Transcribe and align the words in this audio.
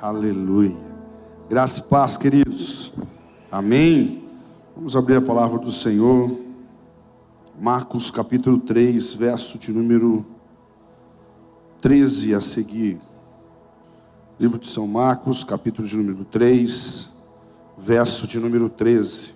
Aleluia. 0.00 0.78
Graça 1.46 1.80
e 1.80 1.82
paz, 1.82 2.16
queridos. 2.16 2.90
Amém. 3.52 4.24
Vamos 4.74 4.96
abrir 4.96 5.16
a 5.16 5.20
palavra 5.20 5.58
do 5.58 5.70
Senhor. 5.70 6.38
Marcos 7.60 8.10
capítulo 8.10 8.58
3, 8.60 9.12
verso 9.12 9.58
de 9.58 9.70
número 9.70 10.24
13 11.82 12.34
a 12.34 12.40
seguir. 12.40 12.98
Livro 14.38 14.58
de 14.58 14.68
São 14.68 14.86
Marcos, 14.86 15.44
capítulo 15.44 15.86
de 15.86 15.98
número 15.98 16.24
3, 16.24 17.06
verso 17.76 18.26
de 18.26 18.38
número 18.38 18.70
13. 18.70 19.34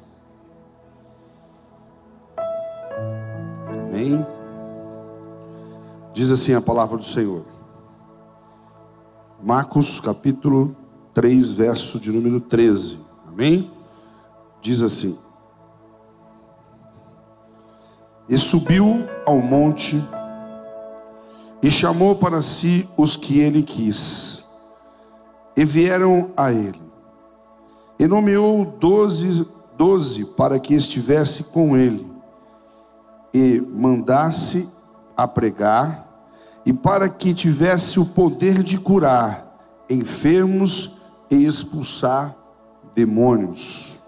Amém. 3.69 4.27
Diz 6.15 6.31
assim 6.31 6.55
a 6.55 6.61
palavra 6.63 6.97
do 6.97 7.05
Senhor. 7.05 7.54
Marcos 9.45 10.01
capítulo 10.01 10.75
3, 11.13 11.53
verso 11.53 12.01
de 12.01 12.11
número 12.11 12.41
13. 12.41 12.99
Amém? 13.29 13.71
Diz 14.63 14.81
assim: 14.81 15.19
E 18.27 18.39
subiu 18.39 19.05
ao 19.27 19.37
monte 19.43 20.03
e 21.63 21.71
chamou 21.71 22.17
para 22.17 22.41
si 22.41 22.89
os 22.97 23.19
que 23.19 23.39
ele 23.39 23.63
quis, 23.63 24.47
e 25.55 25.63
vieram 25.63 26.31
a 26.35 26.51
ele. 26.51 26.81
E 27.99 28.07
nomeou 28.07 28.65
doze, 28.65 29.47
doze 29.77 30.25
para 30.25 30.59
que 30.59 30.73
estivesse 30.73 31.45
com 31.45 31.77
ele, 31.77 32.11
e 33.35 33.61
mandasse 33.61 34.67
a 35.15 35.29
pregar 35.29 36.04
e 36.65 36.73
para 36.73 37.09
que 37.09 37.35
tivesse 37.35 38.01
o 38.01 38.07
poder 38.07 38.63
de 38.63 38.79
curar 38.79 39.45
enfermos 39.89 40.93
e 41.31 41.45
expulsar 41.45 42.35
demônios. 42.95 44.01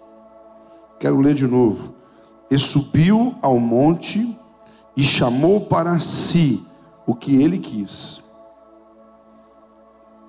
Quero 0.99 1.21
ler 1.21 1.35
de 1.35 1.47
novo. 1.47 1.95
E 2.51 2.57
subiu 2.57 3.35
ao 3.43 3.59
monte 3.59 4.39
e 4.97 5.03
chamou 5.03 5.67
para 5.67 5.99
si 5.99 6.65
o 7.07 7.15
que 7.15 7.43
ele 7.43 7.59
quis. 7.59 8.23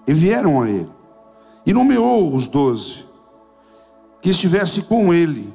E 0.06 0.14
vieram 0.14 0.62
a 0.62 0.70
ele. 0.70 0.92
E 1.66 1.74
nomeou 1.74 2.34
os 2.34 2.48
doze, 2.48 3.06
que 4.22 4.30
estivesse 4.30 4.82
com 4.82 5.14
ele. 5.14 5.54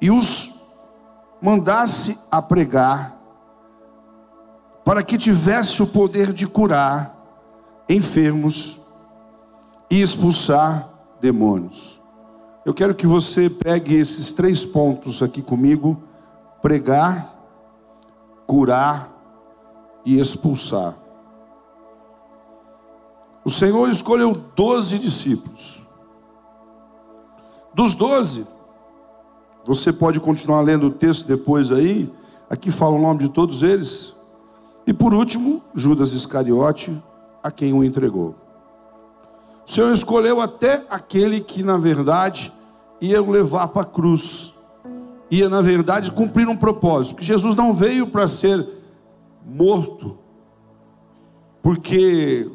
E 0.00 0.10
os 0.10 0.54
mandasse 1.40 2.18
a 2.30 2.40
pregar 2.40 3.19
para 4.84 5.02
que 5.02 5.18
tivesse 5.18 5.82
o 5.82 5.86
poder 5.86 6.32
de 6.32 6.46
curar 6.46 7.16
enfermos 7.88 8.80
e 9.90 10.00
expulsar 10.00 10.88
demônios. 11.20 12.00
Eu 12.64 12.72
quero 12.72 12.94
que 12.94 13.06
você 13.06 13.50
pegue 13.50 13.94
esses 13.94 14.32
três 14.32 14.64
pontos 14.64 15.22
aqui 15.22 15.42
comigo: 15.42 16.02
pregar, 16.62 17.34
curar 18.46 19.10
e 20.04 20.20
expulsar. 20.20 20.96
O 23.44 23.50
Senhor 23.50 23.88
escolheu 23.88 24.34
doze 24.54 24.98
discípulos. 24.98 25.82
Dos 27.72 27.94
doze, 27.94 28.46
você 29.64 29.92
pode 29.92 30.20
continuar 30.20 30.60
lendo 30.60 30.88
o 30.88 30.90
texto 30.90 31.26
depois 31.26 31.70
aí. 31.70 32.12
Aqui 32.48 32.70
fala 32.70 32.96
o 32.96 33.00
nome 33.00 33.20
de 33.20 33.28
todos 33.28 33.62
eles. 33.62 34.14
E 34.90 34.92
por 34.92 35.14
último, 35.14 35.62
Judas 35.72 36.12
Iscariote, 36.12 37.00
a 37.40 37.48
quem 37.48 37.72
o 37.72 37.84
entregou. 37.84 38.34
O 39.64 39.70
Senhor 39.70 39.92
escolheu 39.92 40.40
até 40.40 40.84
aquele 40.90 41.40
que, 41.40 41.62
na 41.62 41.76
verdade, 41.76 42.52
ia 43.00 43.22
o 43.22 43.30
levar 43.30 43.68
para 43.68 43.82
a 43.82 43.84
cruz, 43.84 44.52
ia, 45.30 45.48
na 45.48 45.60
verdade, 45.60 46.10
cumprir 46.10 46.48
um 46.48 46.56
propósito, 46.56 47.14
porque 47.14 47.24
Jesus 47.24 47.54
não 47.54 47.72
veio 47.72 48.08
para 48.08 48.26
ser 48.26 48.66
morto, 49.46 50.18
porque 51.62 52.50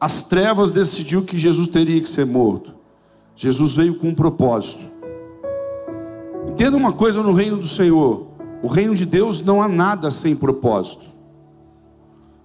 as 0.00 0.24
trevas 0.24 0.72
decidiu 0.72 1.22
que 1.22 1.36
Jesus 1.36 1.68
teria 1.68 2.00
que 2.00 2.08
ser 2.08 2.24
morto. 2.24 2.74
Jesus 3.36 3.76
veio 3.76 3.96
com 3.96 4.08
um 4.08 4.14
propósito. 4.14 4.90
Entenda 6.48 6.78
uma 6.78 6.94
coisa 6.94 7.22
no 7.22 7.34
reino 7.34 7.58
do 7.58 7.68
Senhor: 7.68 8.28
o 8.62 8.68
reino 8.68 8.94
de 8.94 9.04
Deus 9.04 9.42
não 9.42 9.60
há 9.60 9.68
nada 9.68 10.10
sem 10.10 10.34
propósito. 10.34 11.12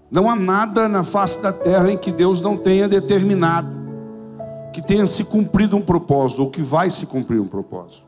Não 0.10 0.30
há 0.30 0.36
nada 0.36 0.88
na 0.88 1.04
face 1.04 1.42
da 1.42 1.52
terra 1.52 1.92
em 1.92 1.98
que 1.98 2.12
Deus 2.12 2.40
não 2.42 2.56
tenha 2.56 2.88
determinado, 2.88 3.68
que 4.72 4.82
tenha 4.82 5.06
se 5.06 5.24
cumprido 5.24 5.76
um 5.76 5.82
propósito, 5.82 6.44
ou 6.44 6.50
que 6.50 6.62
vai 6.62 6.90
se 6.90 7.06
cumprir 7.06 7.42
um 7.42 7.48
propósito. 7.48 8.06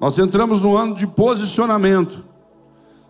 Nós 0.00 0.18
entramos 0.18 0.62
no 0.62 0.76
ano 0.76 0.94
de 0.94 1.06
posicionamento. 1.06 2.24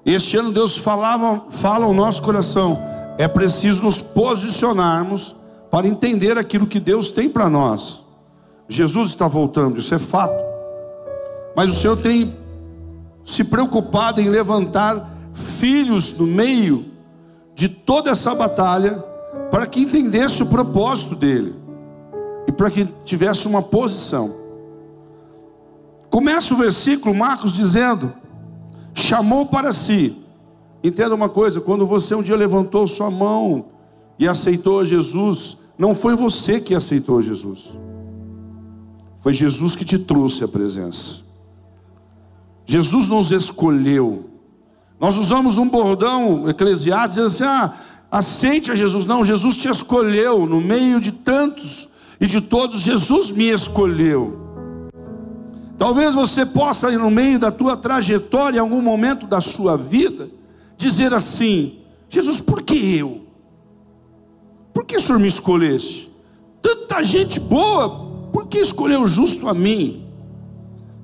Este 0.05 0.37
ano 0.37 0.53
Deus 0.53 0.77
falava, 0.77 1.45
fala 1.51 1.85
ao 1.85 1.93
nosso 1.93 2.23
coração. 2.23 2.79
É 3.19 3.27
preciso 3.27 3.83
nos 3.83 4.01
posicionarmos 4.01 5.35
para 5.71 5.87
entender 5.87 6.39
aquilo 6.39 6.67
que 6.67 6.79
Deus 6.79 7.11
tem 7.11 7.29
para 7.29 7.51
nós. 7.51 8.05
Jesus 8.69 9.11
está 9.11 9.29
voltando, 9.29 9.79
isso 9.79 9.95
é 9.95 9.99
fato. 9.99 10.43
Mas 11.55 11.73
o 11.73 11.77
Senhor 11.77 11.97
tem 11.97 12.37
se 13.25 13.43
preocupado 13.43 14.21
em 14.21 14.29
levantar 14.29 15.11
filhos 15.35 16.13
no 16.13 16.27
meio 16.27 16.96
de 17.57 17.71
toda 17.71 18.11
essa 18.11 18.35
batalha 18.35 19.03
para 19.51 19.67
que 19.67 19.81
entendesse 19.81 20.43
o 20.43 20.47
propósito 20.47 21.17
dele 21.17 21.55
e 22.47 22.53
para 22.53 22.71
que 22.71 22.85
tivesse 23.03 23.49
uma 23.49 23.63
posição. 23.63 24.37
Começa 26.11 26.53
o 26.53 26.57
versículo, 26.57 27.15
Marcos, 27.15 27.53
dizendo: 27.53 28.13
chamou 28.95 29.47
para 29.47 29.73
si. 29.73 30.19
Entenda 30.85 31.15
uma 31.15 31.31
coisa: 31.31 31.59
quando 31.59 31.87
você 31.87 32.15
um 32.15 32.23
dia 32.23 32.37
levantou 32.37 32.87
sua 32.87 33.11
mão 33.11 33.65
e 34.19 34.29
aceitou 34.29 34.85
Jesus, 34.85 35.57
não 35.79 35.95
foi 35.95 36.15
você 36.15 36.61
que 36.61 36.75
aceitou 36.75 37.23
Jesus, 37.23 37.77
foi 39.21 39.33
Jesus 39.33 39.75
que 39.75 39.85
te 39.85 39.99
trouxe 39.99 40.45
a 40.45 40.49
presença. 40.49 41.25
Jesus 42.67 43.09
nos 43.09 43.33
escolheu. 43.33 44.36
Nós 44.99 45.17
usamos 45.19 45.59
um 45.59 45.69
bordão 45.69 46.49
eclesiástico 46.49 47.27
dizendo 47.27 47.27
assim: 47.27 47.45
ah, 47.45 47.75
aceite 48.11 48.71
a 48.71 48.75
Jesus. 48.75 49.07
Não, 49.07 49.25
Jesus 49.25 49.57
te 49.57 49.69
escolheu 49.69 50.47
no 50.47 50.61
meio 50.61 51.01
de 51.01 51.13
tantos 51.13 51.89
e 52.21 52.27
de 52.27 52.41
todos, 52.41 52.81
Jesus 52.81 53.31
me 53.31 53.51
escolheu. 53.51 54.47
Talvez 55.79 56.15
você 56.15 56.47
possa, 56.47 56.91
no 56.91 57.11
meio 57.11 57.39
da 57.39 57.53
tua 57.53 57.77
trajetória, 57.77 58.57
em 58.57 58.61
algum 58.61 58.81
momento 58.81 59.27
da 59.27 59.41
sua 59.41 59.77
vida, 59.77 60.31
dizer 60.77 61.13
assim: 61.13 61.81
Jesus, 62.09 62.41
por 62.41 62.63
que 62.63 62.97
eu? 62.97 63.27
Por 64.73 64.85
que 64.85 64.97
o 64.97 65.01
Senhor 65.01 65.19
me 65.19 65.29
escolheste? 65.29 66.13
Tanta 66.63 67.03
gente 67.03 67.39
boa, 67.39 67.89
por 68.33 68.47
que 68.47 68.59
escolheu 68.59 69.07
justo 69.07 69.49
a 69.49 69.55
mim? 69.55 70.05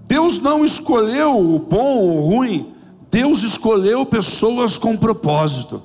Deus 0.06 0.38
não 0.38 0.64
escolheu 0.64 1.38
o 1.38 1.58
bom 1.58 1.98
ou 2.00 2.18
o 2.18 2.20
ruim, 2.28 2.71
Deus 3.12 3.42
escolheu 3.42 4.06
pessoas 4.06 4.78
com 4.78 4.96
propósito. 4.96 5.82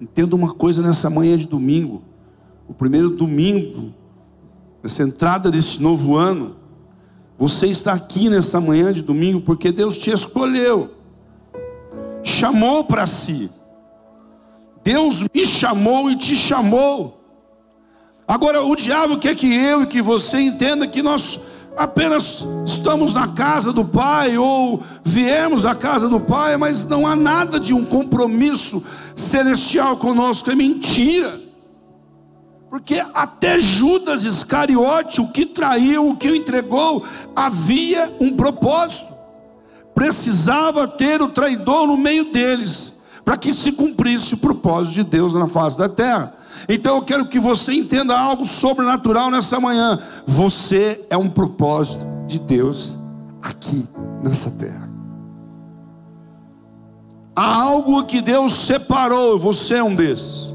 Entenda 0.00 0.36
uma 0.36 0.54
coisa 0.54 0.80
nessa 0.80 1.10
manhã 1.10 1.36
de 1.36 1.48
domingo, 1.48 2.04
o 2.68 2.72
primeiro 2.72 3.10
domingo, 3.10 3.92
nessa 4.80 5.02
entrada 5.02 5.50
desse 5.50 5.82
novo 5.82 6.14
ano, 6.14 6.54
você 7.36 7.66
está 7.66 7.92
aqui 7.92 8.30
nessa 8.30 8.60
manhã 8.60 8.92
de 8.92 9.02
domingo 9.02 9.40
porque 9.40 9.72
Deus 9.72 9.96
te 9.96 10.12
escolheu, 10.12 10.94
chamou 12.22 12.84
para 12.84 13.04
si. 13.04 13.50
Deus 14.84 15.24
me 15.34 15.44
chamou 15.44 16.08
e 16.08 16.14
te 16.14 16.36
chamou. 16.36 17.20
Agora, 18.28 18.62
o 18.62 18.76
diabo 18.76 19.18
quer 19.18 19.34
que 19.34 19.52
eu 19.52 19.82
e 19.82 19.86
que 19.86 20.00
você 20.00 20.38
entenda 20.38 20.86
que 20.86 21.02
nós 21.02 21.40
apenas 21.76 22.46
estamos 22.64 23.12
na 23.12 23.28
casa 23.28 23.72
do 23.72 23.84
Pai 23.84 24.38
ou 24.38 24.82
viemos 25.04 25.64
à 25.64 25.74
casa 25.74 26.08
do 26.08 26.18
Pai, 26.18 26.56
mas 26.56 26.86
não 26.86 27.06
há 27.06 27.14
nada 27.14 27.60
de 27.60 27.74
um 27.74 27.84
compromisso 27.84 28.82
celestial 29.14 29.96
conosco, 29.96 30.50
é 30.50 30.54
mentira. 30.54 31.40
Porque 32.70 33.02
até 33.14 33.60
Judas 33.60 34.24
Iscariote, 34.24 35.20
o 35.20 35.28
que 35.28 35.46
traiu, 35.46 36.08
o 36.08 36.16
que 36.16 36.28
o 36.28 36.34
entregou, 36.34 37.04
havia 37.34 38.12
um 38.20 38.34
propósito. 38.34 39.14
Precisava 39.94 40.88
ter 40.88 41.22
o 41.22 41.28
traidor 41.28 41.86
no 41.86 41.96
meio 41.96 42.32
deles, 42.32 42.92
para 43.24 43.36
que 43.36 43.52
se 43.52 43.72
cumprisse 43.72 44.34
o 44.34 44.38
propósito 44.38 44.94
de 44.94 45.04
Deus 45.04 45.34
na 45.34 45.48
face 45.48 45.78
da 45.78 45.88
terra. 45.88 46.34
Então 46.68 46.96
eu 46.96 47.02
quero 47.02 47.28
que 47.28 47.38
você 47.38 47.72
entenda 47.72 48.18
algo 48.18 48.44
sobrenatural 48.44 49.30
nessa 49.30 49.60
manhã. 49.60 50.00
Você 50.26 51.04
é 51.08 51.16
um 51.16 51.28
propósito 51.28 52.04
de 52.26 52.38
Deus 52.38 52.98
aqui 53.40 53.86
nessa 54.22 54.50
terra. 54.50 54.90
Há 57.34 57.62
algo 57.62 58.04
que 58.04 58.20
Deus 58.20 58.52
separou, 58.54 59.38
você 59.38 59.74
é 59.74 59.84
um 59.84 59.94
desses. 59.94 60.54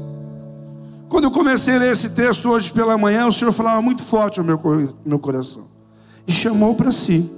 Quando 1.08 1.24
eu 1.24 1.30
comecei 1.30 1.76
a 1.76 1.78
ler 1.78 1.92
esse 1.92 2.10
texto 2.10 2.48
hoje 2.48 2.72
pela 2.72 2.98
manhã, 2.98 3.26
o 3.26 3.32
Senhor 3.32 3.52
falava 3.52 3.80
muito 3.80 4.02
forte 4.02 4.40
ao 4.40 4.44
meu, 4.44 4.60
meu 5.04 5.18
coração. 5.18 5.66
E 6.26 6.32
chamou 6.32 6.74
para 6.74 6.90
si. 6.90 7.30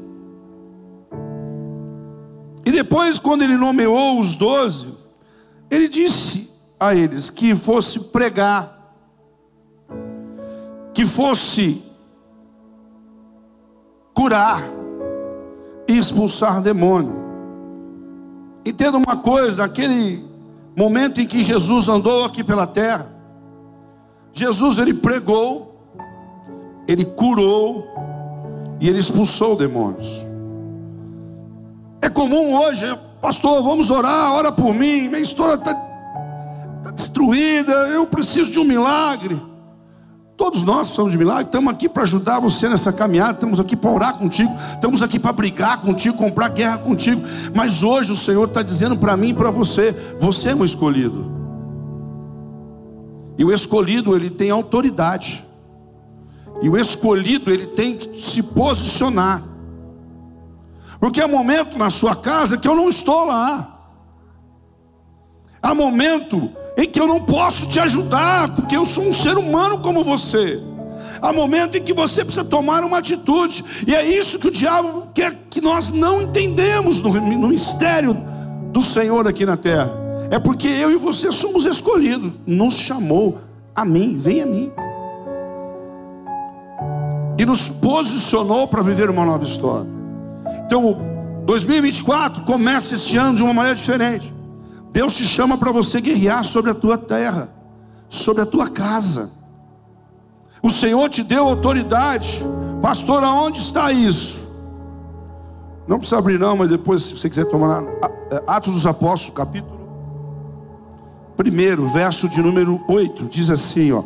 E 2.65 2.71
depois, 2.71 3.19
quando 3.19 3.43
ele 3.43 3.57
nomeou 3.57 4.19
os 4.19 4.35
doze, 4.35 4.89
ele 5.71 5.89
disse 5.89 6.49
a 6.89 6.95
eles 6.95 7.31
que 7.31 7.55
fosse 7.55 7.99
pregar, 7.99 8.95
que 10.93 11.07
fosse 11.07 11.83
curar 14.13 14.63
e 15.89 15.99
expulsar 15.99 16.61
demônio. 16.61 17.25
Entenda 18.65 18.97
uma 18.97 19.17
coisa, 19.17 19.63
naquele 19.63 20.25
momento 20.77 21.21
em 21.21 21.27
que 21.27 21.43
Jesus 21.43 21.89
andou 21.89 22.25
aqui 22.25 22.43
pela 22.43 22.67
terra, 22.67 23.13
Jesus 24.33 24.79
ele 24.79 24.95
pregou, 24.95 25.75
ele 26.89 27.05
curou 27.05 27.87
e 28.81 28.89
ele 28.89 28.99
expulsou 28.99 29.57
demônios. 29.57 30.25
É 32.01 32.09
comum 32.09 32.57
hoje, 32.59 32.87
pastor, 33.21 33.63
vamos 33.63 33.91
orar, 33.91 34.33
ora 34.33 34.53
por 34.53 34.75
mim, 34.75 35.09
minha 35.09 35.21
história 35.21 35.55
está 35.55 35.94
tá 36.85 36.91
destruída, 36.91 37.73
eu 37.89 38.07
preciso 38.07 38.51
de 38.51 38.61
um 38.61 38.65
milagre. 38.65 39.41
Todos 40.37 40.65
nós 40.65 40.89
precisamos 40.89 41.13
de 41.13 41.19
milagre, 41.19 41.45
estamos 41.45 41.73
aqui 41.73 41.89
para 41.89 42.03
ajudar 42.03 42.41
você 42.41 42.69
nessa 42.69 42.93
caminhada, 42.93 43.35
estamos 43.35 43.61
aqui 43.61 43.77
para 43.77 43.91
orar 43.91 44.19
contigo, 44.19 44.53
estamos 44.75 45.01
aqui 45.01 45.19
para 45.19 45.33
brigar 45.33 45.81
contigo, 45.81 46.17
comprar 46.17 46.49
guerra 46.49 46.79
contigo. 46.79 47.23
Mas 47.55 47.83
hoje 47.85 48.13
o 48.13 48.17
Senhor 48.17 48.49
está 48.49 48.61
dizendo 48.61 48.97
para 48.97 49.17
mim 49.17 49.29
e 49.29 49.35
para 49.35 49.51
você: 49.51 49.93
você 50.19 50.51
é 50.51 50.55
um 50.55 50.65
escolhido. 50.65 51.33
E 53.39 53.45
o 53.45 53.53
escolhido, 53.53 54.15
ele 54.15 54.29
tem 54.29 54.51
autoridade. 54.51 55.45
E 56.63 56.69
o 56.69 56.77
escolhido, 56.77 57.51
ele 57.51 57.67
tem 57.69 57.97
que 57.97 58.21
se 58.21 58.43
posicionar. 58.43 59.43
Porque 61.01 61.21
há 61.21 61.29
momento 61.29 61.77
na 61.77 61.91
sua 61.91 62.17
casa 62.17 62.57
que 62.57 62.67
eu 62.67 62.75
não 62.75 62.89
estou 62.89 63.25
lá. 63.25 63.75
Há 65.63 65.75
momento 65.75 66.51
em 66.85 66.91
que 66.91 67.01
eu 67.01 67.07
não 67.07 67.21
posso 67.21 67.67
te 67.67 67.81
ajudar, 67.81 68.55
porque 68.55 68.77
eu 68.77 68.85
sou 68.85 69.05
um 69.05 69.13
ser 69.13 69.37
humano 69.37 69.79
como 69.79 70.05
você. 70.05 70.61
Há 71.21 71.33
momento 71.33 71.77
em 71.77 71.83
que 71.83 71.93
você 71.93 72.25
precisa 72.25 72.45
tomar 72.45 72.85
uma 72.85 72.99
atitude, 72.99 73.65
e 73.87 73.95
é 73.95 74.05
isso 74.05 74.39
que 74.39 74.49
o 74.49 74.51
diabo 74.51 75.09
quer 75.15 75.35
que 75.49 75.61
nós 75.61 75.91
não 75.91 76.23
entendemos 76.23 77.01
no, 77.01 77.13
no 77.13 77.49
mistério 77.49 78.17
do 78.71 78.83
Senhor 78.83 79.27
aqui 79.27 79.47
na 79.47 79.57
terra. 79.57 79.91
É 80.31 80.39
porque 80.39 80.67
eu 80.67 80.91
e 80.91 80.97
você 80.97 81.31
somos 81.31 81.65
escolhidos. 81.65 82.35
Nos 82.47 82.75
chamou 82.75 83.39
a 83.75 83.85
mim, 83.85 84.19
vem 84.19 84.43
a 84.43 84.47
mim. 84.47 84.73
E 87.39 87.47
nos 87.47 87.69
posicionou 87.69 88.67
para 88.67 88.83
viver 88.83 89.09
uma 89.09 89.25
nova 89.25 89.45
história. 89.45 89.89
Então, 90.67 90.99
2024 91.45 92.43
começa 92.43 92.95
este 92.95 93.17
ano 93.17 93.37
de 93.37 93.43
uma 93.43 93.55
maneira 93.55 93.77
diferente. 93.77 94.34
Deus 94.95 95.17
te 95.17 95.27
chama 95.27 95.59
para 95.59 95.73
você 95.73 96.01
guerrear 96.01 96.45
sobre 96.45 96.71
a 96.71 96.75
tua 96.75 96.97
terra, 96.97 97.49
sobre 98.09 98.43
a 98.43 98.47
tua 98.47 98.71
casa. 98.71 99.33
O 100.63 100.71
Senhor 100.71 101.11
te 101.11 101.25
deu 101.25 101.49
autoridade. 101.49 102.41
Pastor, 102.81 103.25
aonde 103.25 103.59
está 103.59 103.91
isso? 103.91 104.39
Não 105.89 105.99
precisa 105.99 106.17
abrir 106.17 106.39
não, 106.39 106.57
mas 106.57 106.71
depois 106.71 107.03
se 107.03 107.19
você 107.19 107.29
quiser 107.29 107.47
tomar 107.47 107.83
é, 108.31 108.41
Atos 108.47 108.75
dos 108.75 108.87
Apóstolos, 108.87 109.37
capítulo 109.37 109.75
primeiro, 111.37 111.87
verso 111.87 112.29
de 112.29 112.41
número 112.41 112.81
8, 112.87 113.25
diz 113.25 113.51
assim, 113.51 113.91
ó: 113.91 114.05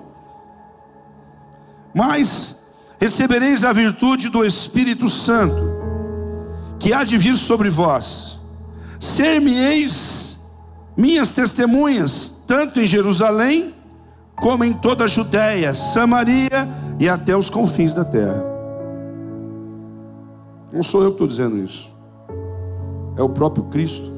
Mas 1.94 2.56
recebereis 2.99 3.62
a 3.62 3.73
virtude 3.75 4.31
do 4.31 4.43
Espírito 4.43 5.06
Santo, 5.06 5.70
que 6.79 6.94
há 6.94 7.05
de 7.05 7.19
vir 7.19 7.37
sobre 7.37 7.69
vós. 7.69 8.40
Ser-me-eis 8.99 10.27
minhas 10.99 11.33
testemunhas, 11.33 12.35
tanto 12.45 12.81
em 12.81 12.87
Jerusalém, 12.87 13.73
como 14.35 14.65
em 14.65 14.73
toda 14.73 15.05
a 15.05 15.06
Judéia, 15.06 15.73
Samaria 15.73 16.69
e 16.99 17.09
até 17.09 17.37
os 17.37 17.49
confins 17.49 17.95
da 17.95 18.05
terra. 18.05 18.45
Não 20.73 20.83
sou 20.83 21.03
eu 21.03 21.11
que 21.11 21.15
estou 21.15 21.29
dizendo 21.29 21.56
isso, 21.56 21.89
é 23.17 23.23
o 23.23 23.29
próprio 23.29 23.65
Cristo. 23.67 24.12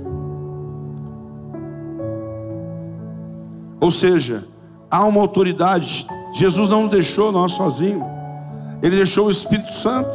Ou 3.79 3.91
seja, 3.91 4.45
há 4.91 5.05
uma 5.05 5.21
autoridade. 5.21 6.07
Jesus 6.33 6.69
não 6.69 6.83
nos 6.83 6.91
deixou 6.91 7.31
nós 7.31 7.53
sozinhos. 7.53 8.05
Ele 8.83 8.97
deixou 8.97 9.27
o 9.27 9.31
Espírito 9.31 9.73
Santo, 9.73 10.11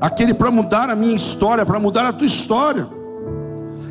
aquele 0.00 0.32
para 0.32 0.50
mudar 0.50 0.88
a 0.90 0.96
minha 0.96 1.16
história, 1.16 1.64
para 1.64 1.78
mudar 1.78 2.06
a 2.06 2.12
tua 2.12 2.26
história. 2.26 2.86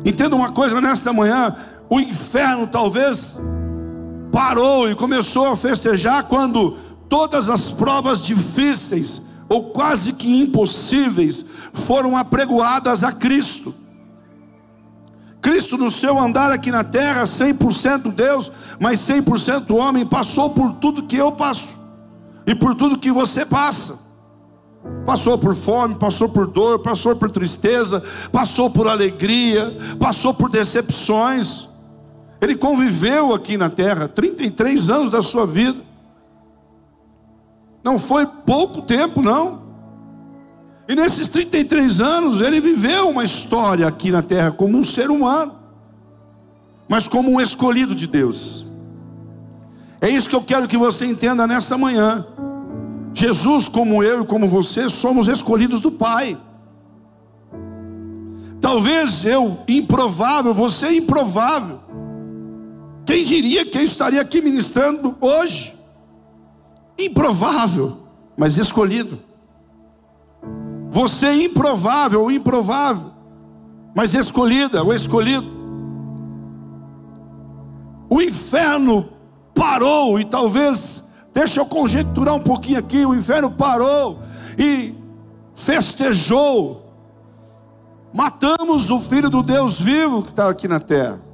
Entenda 0.04 0.34
uma 0.36 0.52
coisa 0.52 0.80
nesta 0.80 1.12
manhã: 1.12 1.56
o 1.90 1.98
inferno 1.98 2.68
talvez 2.68 3.38
parou 4.30 4.88
e 4.88 4.94
começou 4.94 5.46
a 5.46 5.56
festejar 5.56 6.24
quando 6.24 6.76
todas 7.08 7.48
as 7.48 7.72
provas 7.72 8.22
difíceis 8.22 9.20
ou 9.48 9.70
quase 9.70 10.12
que 10.12 10.40
impossíveis 10.40 11.44
foram 11.74 12.16
apregoadas 12.16 13.02
a 13.02 13.10
Cristo. 13.10 13.74
Cristo, 15.42 15.76
no 15.76 15.90
seu 15.90 16.18
andar 16.18 16.52
aqui 16.52 16.70
na 16.70 16.84
terra, 16.84 17.24
100% 17.24 18.12
Deus, 18.12 18.52
mas 18.78 19.00
100% 19.00 19.74
homem, 19.74 20.06
passou 20.06 20.50
por 20.50 20.74
tudo 20.74 21.02
que 21.02 21.16
eu 21.16 21.32
passo 21.32 21.76
e 22.46 22.54
por 22.54 22.76
tudo 22.76 22.98
que 22.98 23.10
você 23.10 23.44
passa. 23.44 23.98
Passou 25.04 25.36
por 25.36 25.54
fome, 25.54 25.94
passou 25.96 26.28
por 26.28 26.46
dor, 26.46 26.78
passou 26.78 27.16
por 27.16 27.30
tristeza, 27.30 28.02
passou 28.30 28.70
por 28.70 28.86
alegria, 28.86 29.76
passou 29.98 30.32
por 30.32 30.48
decepções. 30.48 31.69
Ele 32.40 32.56
conviveu 32.56 33.34
aqui 33.34 33.56
na 33.56 33.68
terra 33.68 34.08
33 34.08 34.88
anos 34.88 35.10
da 35.10 35.20
sua 35.20 35.46
vida. 35.46 35.80
Não 37.84 37.98
foi 37.98 38.26
pouco 38.26 38.82
tempo, 38.82 39.20
não. 39.20 39.60
E 40.88 40.94
nesses 40.94 41.28
33 41.28 42.00
anos, 42.00 42.40
ele 42.40 42.60
viveu 42.60 43.10
uma 43.10 43.22
história 43.22 43.86
aqui 43.86 44.10
na 44.10 44.22
terra 44.22 44.50
como 44.50 44.76
um 44.76 44.82
ser 44.82 45.10
humano, 45.10 45.54
mas 46.88 47.06
como 47.06 47.30
um 47.30 47.40
escolhido 47.40 47.94
de 47.94 48.06
Deus. 48.06 48.66
É 50.00 50.08
isso 50.08 50.28
que 50.28 50.34
eu 50.34 50.42
quero 50.42 50.66
que 50.66 50.76
você 50.76 51.04
entenda 51.04 51.46
nessa 51.46 51.76
manhã. 51.76 52.26
Jesus, 53.12 53.68
como 53.68 54.02
eu 54.02 54.22
e 54.22 54.26
como 54.26 54.48
você, 54.48 54.88
somos 54.88 55.28
escolhidos 55.28 55.80
do 55.80 55.92
Pai. 55.92 56.38
Talvez 58.60 59.24
eu, 59.24 59.58
improvável, 59.68 60.54
você 60.54 60.96
improvável. 60.96 61.80
Quem 63.04 63.24
diria 63.24 63.64
que 63.64 63.78
eu 63.78 63.82
estaria 63.82 64.20
aqui 64.20 64.40
ministrando 64.42 65.16
hoje? 65.20 65.74
Improvável, 66.98 67.98
mas 68.36 68.58
escolhido. 68.58 69.20
Você 70.90 71.26
é 71.26 71.44
improvável, 71.44 72.24
o 72.24 72.30
improvável, 72.30 73.12
mas 73.94 74.12
escolhida, 74.12 74.84
o 74.84 74.92
escolhido. 74.92 75.48
O 78.08 78.20
inferno 78.20 79.08
parou 79.54 80.18
e 80.18 80.24
talvez, 80.24 81.02
deixa 81.32 81.60
eu 81.60 81.66
conjecturar 81.66 82.34
um 82.34 82.40
pouquinho 82.40 82.78
aqui, 82.78 83.06
o 83.06 83.14
inferno 83.14 83.50
parou 83.50 84.18
e 84.58 84.94
festejou. 85.54 86.86
Matamos 88.12 88.90
o 88.90 88.98
filho 88.98 89.30
do 89.30 89.42
Deus 89.42 89.80
vivo 89.80 90.22
que 90.22 90.30
estava 90.30 90.50
aqui 90.50 90.66
na 90.66 90.80
terra. 90.80 91.29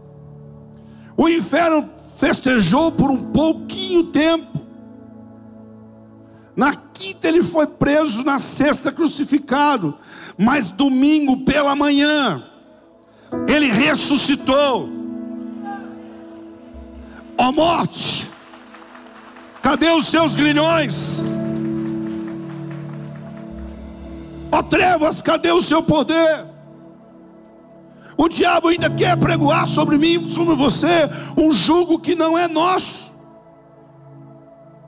O 1.16 1.28
inferno 1.28 1.88
festejou 2.16 2.92
por 2.92 3.10
um 3.10 3.16
pouquinho 3.16 4.04
tempo. 4.04 4.60
Na 6.54 6.74
quinta 6.74 7.28
ele 7.28 7.42
foi 7.42 7.66
preso, 7.66 8.22
na 8.22 8.38
sexta 8.38 8.90
crucificado, 8.90 9.98
mas 10.38 10.68
domingo 10.68 11.44
pela 11.44 11.74
manhã 11.74 12.42
ele 13.46 13.70
ressuscitou. 13.70 14.88
Ó 17.38 17.48
oh, 17.48 17.52
morte, 17.52 18.30
cadê 19.62 19.90
os 19.90 20.06
seus 20.06 20.34
grilhões? 20.34 21.20
Ó 24.50 24.58
oh, 24.58 24.62
trevas, 24.62 25.20
cadê 25.20 25.52
o 25.52 25.60
seu 25.60 25.82
poder? 25.82 26.55
O 28.16 28.28
diabo 28.28 28.68
ainda 28.68 28.88
quer 28.88 29.16
pregoar 29.16 29.66
sobre 29.66 29.98
mim, 29.98 30.30
sobre 30.30 30.54
você, 30.54 31.08
um 31.36 31.52
jugo 31.52 31.98
que 31.98 32.14
não 32.14 32.36
é 32.36 32.48
nosso. 32.48 33.14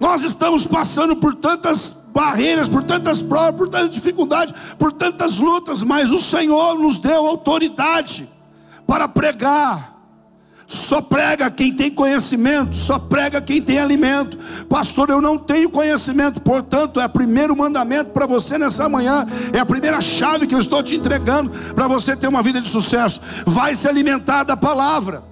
Nós 0.00 0.22
estamos 0.22 0.66
passando 0.66 1.16
por 1.16 1.34
tantas 1.34 1.96
barreiras, 2.12 2.68
por 2.68 2.82
tantas 2.82 3.20
provas, 3.20 3.54
por 3.56 3.68
tantas 3.68 3.90
dificuldades, 3.90 4.54
por 4.78 4.92
tantas 4.92 5.38
lutas, 5.38 5.82
mas 5.82 6.10
o 6.10 6.18
Senhor 6.18 6.78
nos 6.78 6.98
deu 6.98 7.26
autoridade 7.26 8.28
para 8.86 9.06
pregar, 9.06 9.97
Só 10.70 11.00
prega 11.00 11.50
quem 11.50 11.72
tem 11.72 11.90
conhecimento, 11.90 12.76
só 12.76 12.98
prega 12.98 13.40
quem 13.40 13.62
tem 13.62 13.78
alimento. 13.78 14.38
Pastor, 14.68 15.08
eu 15.08 15.18
não 15.18 15.38
tenho 15.38 15.70
conhecimento, 15.70 16.42
portanto, 16.42 17.00
é 17.00 17.06
o 17.06 17.08
primeiro 17.08 17.56
mandamento 17.56 18.10
para 18.10 18.26
você 18.26 18.58
nessa 18.58 18.86
manhã, 18.86 19.26
é 19.50 19.58
a 19.58 19.64
primeira 19.64 19.98
chave 20.02 20.46
que 20.46 20.54
eu 20.54 20.60
estou 20.60 20.82
te 20.82 20.94
entregando 20.94 21.50
para 21.74 21.88
você 21.88 22.14
ter 22.14 22.28
uma 22.28 22.42
vida 22.42 22.60
de 22.60 22.68
sucesso. 22.68 23.18
Vai 23.46 23.74
se 23.74 23.88
alimentar 23.88 24.44
da 24.44 24.58
palavra. 24.58 25.27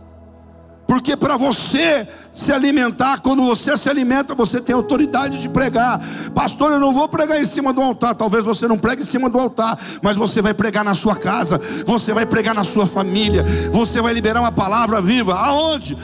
Porque 0.87 1.17
para 1.17 1.37
você 1.37 2.07
se 2.33 2.53
alimentar, 2.53 3.21
quando 3.21 3.43
você 3.43 3.77
se 3.77 3.91
alimenta, 3.91 4.35
você 4.35 4.61
tem 4.61 4.75
autoridade 4.75 5.41
de 5.41 5.49
pregar. 5.49 6.01
Pastor, 6.33 6.73
eu 6.73 6.79
não 6.79 6.93
vou 6.93 7.09
pregar 7.09 7.41
em 7.41 7.45
cima 7.45 7.73
do 7.73 7.83
altar. 7.83 8.15
Talvez 8.15 8.45
você 8.45 8.69
não 8.69 8.79
pregue 8.79 9.03
em 9.03 9.05
cima 9.05 9.29
do 9.29 9.39
altar, 9.39 9.79
mas 10.01 10.17
você 10.17 10.41
vai 10.41 10.55
pregar 10.55 10.85
na 10.85 10.95
sua 10.95 11.17
casa, 11.17 11.61
você 11.85 12.13
vai 12.13 12.25
pregar 12.25 12.55
na 12.55 12.63
sua 12.63 12.87
família, 12.87 13.45
você 13.73 14.01
vai 14.01 14.15
liberar 14.15 14.41
uma 14.41 14.53
palavra 14.53 15.01
viva. 15.01 15.35
Aonde? 15.35 15.99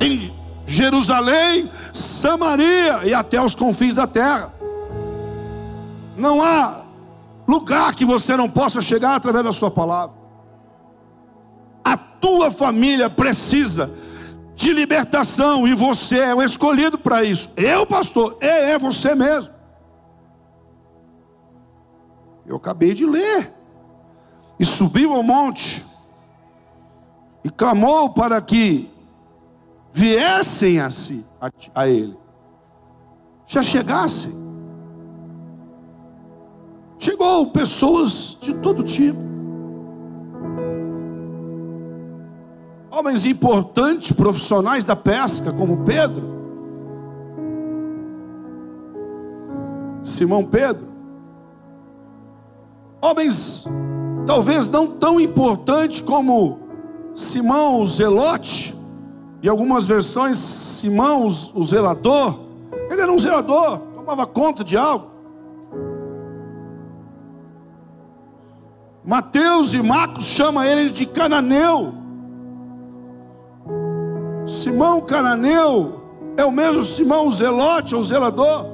Em 0.00 0.34
Jerusalém, 0.66 1.70
Samaria 1.92 3.00
e 3.04 3.14
até 3.14 3.40
os 3.40 3.54
confins 3.54 3.94
da 3.94 4.06
terra. 4.06 4.52
Não 6.16 6.42
há 6.42 6.82
lugar 7.48 7.94
que 7.94 8.04
você 8.04 8.36
não 8.36 8.50
possa 8.50 8.80
chegar 8.80 9.14
através 9.14 9.44
da 9.44 9.52
sua 9.52 9.70
palavra 9.70 10.23
tua 12.24 12.50
família 12.50 13.10
precisa 13.10 13.92
de 14.54 14.72
libertação 14.72 15.68
e 15.68 15.74
você 15.74 16.20
é 16.20 16.34
o 16.34 16.42
escolhido 16.42 16.96
para 16.96 17.22
isso. 17.22 17.50
Eu, 17.54 17.84
pastor, 17.84 18.38
é, 18.40 18.70
é 18.70 18.78
você 18.78 19.14
mesmo. 19.14 19.52
Eu 22.46 22.56
acabei 22.56 22.94
de 22.94 23.04
ler. 23.04 23.52
E 24.58 24.64
subiu 24.64 25.12
ao 25.12 25.22
monte 25.22 25.84
e 27.42 27.50
clamou 27.50 28.08
para 28.08 28.40
que 28.40 28.90
viessem 29.92 30.80
a 30.80 30.88
si, 30.88 31.26
a, 31.38 31.50
a 31.74 31.86
ele. 31.86 32.16
Já 33.46 33.62
chegassem. 33.62 34.32
Chegou 36.98 37.50
pessoas 37.50 38.38
de 38.40 38.54
todo 38.54 38.82
tipo. 38.82 39.33
Homens 42.94 43.24
importantes, 43.24 44.12
profissionais 44.12 44.84
da 44.84 44.94
pesca, 44.94 45.52
como 45.52 45.78
Pedro, 45.78 46.22
Simão 50.04 50.44
Pedro, 50.44 50.86
homens 53.02 53.64
talvez 54.24 54.68
não 54.68 54.86
tão 54.86 55.18
importantes 55.18 56.00
como 56.00 56.60
Simão 57.16 57.80
o 57.80 57.86
Zelote, 57.86 58.76
e 59.42 59.48
algumas 59.48 59.86
versões 59.86 60.38
Simão 60.38 61.26
o 61.26 61.64
Zelador, 61.64 62.38
ele 62.90 63.00
era 63.00 63.12
um 63.12 63.18
zelador, 63.18 63.78
tomava 63.94 64.24
conta 64.24 64.62
de 64.62 64.76
algo. 64.76 65.10
Mateus 69.04 69.74
e 69.74 69.82
Marcos 69.82 70.24
chamam 70.24 70.64
ele 70.64 70.90
de 70.90 71.04
cananeu. 71.04 72.03
Simão 74.46 75.00
Cananeu 75.00 76.02
é 76.36 76.44
o 76.44 76.52
mesmo 76.52 76.84
Simão 76.84 77.30
Zelote 77.30 77.94
ou 77.94 78.04
Zelador. 78.04 78.66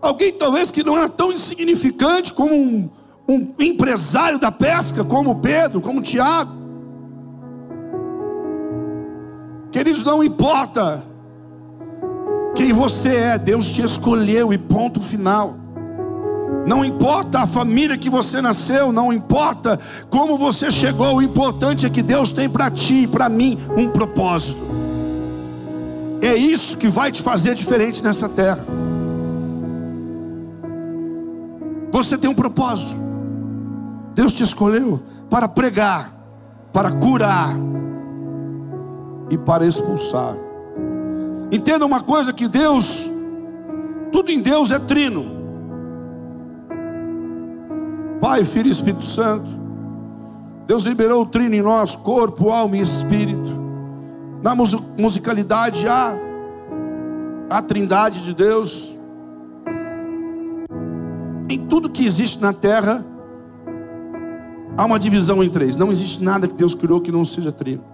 Alguém 0.00 0.32
talvez 0.32 0.70
que 0.70 0.84
não 0.84 0.96
era 0.96 1.08
tão 1.08 1.32
insignificante 1.32 2.32
como 2.32 2.54
um, 2.54 2.90
um 3.28 3.54
empresário 3.58 4.38
da 4.38 4.52
pesca, 4.52 5.04
como 5.04 5.40
Pedro, 5.40 5.80
como 5.80 6.02
Tiago. 6.02 6.52
Queridos, 9.72 10.04
não 10.04 10.22
importa 10.22 11.02
quem 12.54 12.72
você 12.72 13.16
é, 13.16 13.38
Deus 13.38 13.70
te 13.70 13.82
escolheu 13.82 14.52
e 14.52 14.58
ponto 14.58 15.00
final. 15.00 15.65
Não 16.66 16.84
importa 16.84 17.40
a 17.40 17.46
família 17.46 17.96
que 17.96 18.10
você 18.10 18.40
nasceu, 18.40 18.92
não 18.92 19.12
importa 19.12 19.78
como 20.10 20.36
você 20.36 20.70
chegou, 20.70 21.16
o 21.16 21.22
importante 21.22 21.86
é 21.86 21.90
que 21.90 22.02
Deus 22.02 22.30
tem 22.30 22.48
para 22.48 22.70
ti 22.70 23.02
e 23.02 23.06
para 23.06 23.28
mim 23.28 23.58
um 23.76 23.88
propósito. 23.88 24.60
É 26.20 26.34
isso 26.34 26.76
que 26.76 26.88
vai 26.88 27.12
te 27.12 27.22
fazer 27.22 27.54
diferente 27.54 28.02
nessa 28.02 28.28
terra. 28.28 28.64
Você 31.92 32.18
tem 32.18 32.28
um 32.28 32.34
propósito. 32.34 33.00
Deus 34.14 34.32
te 34.32 34.42
escolheu 34.42 35.00
para 35.30 35.46
pregar, 35.46 36.12
para 36.72 36.90
curar 36.90 37.56
e 39.30 39.38
para 39.38 39.66
expulsar. 39.66 40.36
Entenda 41.52 41.86
uma 41.86 42.00
coisa 42.00 42.32
que 42.32 42.48
Deus, 42.48 43.10
tudo 44.10 44.32
em 44.32 44.40
Deus 44.40 44.70
é 44.70 44.78
trino. 44.78 45.35
Pai, 48.20 48.44
Filho 48.44 48.68
e 48.68 48.70
Espírito 48.70 49.04
Santo. 49.04 49.48
Deus 50.66 50.82
liberou 50.82 51.22
o 51.22 51.26
trino 51.26 51.54
em 51.54 51.62
nós, 51.62 51.94
corpo, 51.94 52.50
alma 52.50 52.76
e 52.76 52.80
espírito. 52.80 53.56
Na 54.42 54.54
musicalidade 54.54 55.86
há 55.86 56.14
a 57.48 57.62
trindade 57.62 58.22
de 58.24 58.34
Deus. 58.34 58.96
Em 61.48 61.66
tudo 61.66 61.90
que 61.90 62.04
existe 62.04 62.40
na 62.40 62.52
terra, 62.52 63.04
há 64.76 64.84
uma 64.84 64.98
divisão 64.98 65.42
em 65.42 65.48
três. 65.48 65.76
Não 65.76 65.92
existe 65.92 66.22
nada 66.22 66.48
que 66.48 66.54
Deus 66.54 66.74
criou 66.74 67.00
que 67.00 67.12
não 67.12 67.24
seja 67.24 67.52
trino. 67.52 67.84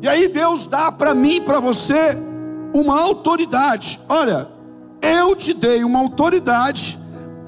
E 0.00 0.06
aí 0.06 0.28
Deus 0.28 0.64
dá 0.64 0.92
para 0.92 1.14
mim 1.14 1.36
e 1.36 1.40
para 1.40 1.58
você 1.58 2.16
uma 2.72 3.00
autoridade. 3.00 4.00
Olha, 4.08 4.48
eu 5.02 5.34
te 5.34 5.52
dei 5.52 5.82
uma 5.82 5.98
autoridade 5.98 6.97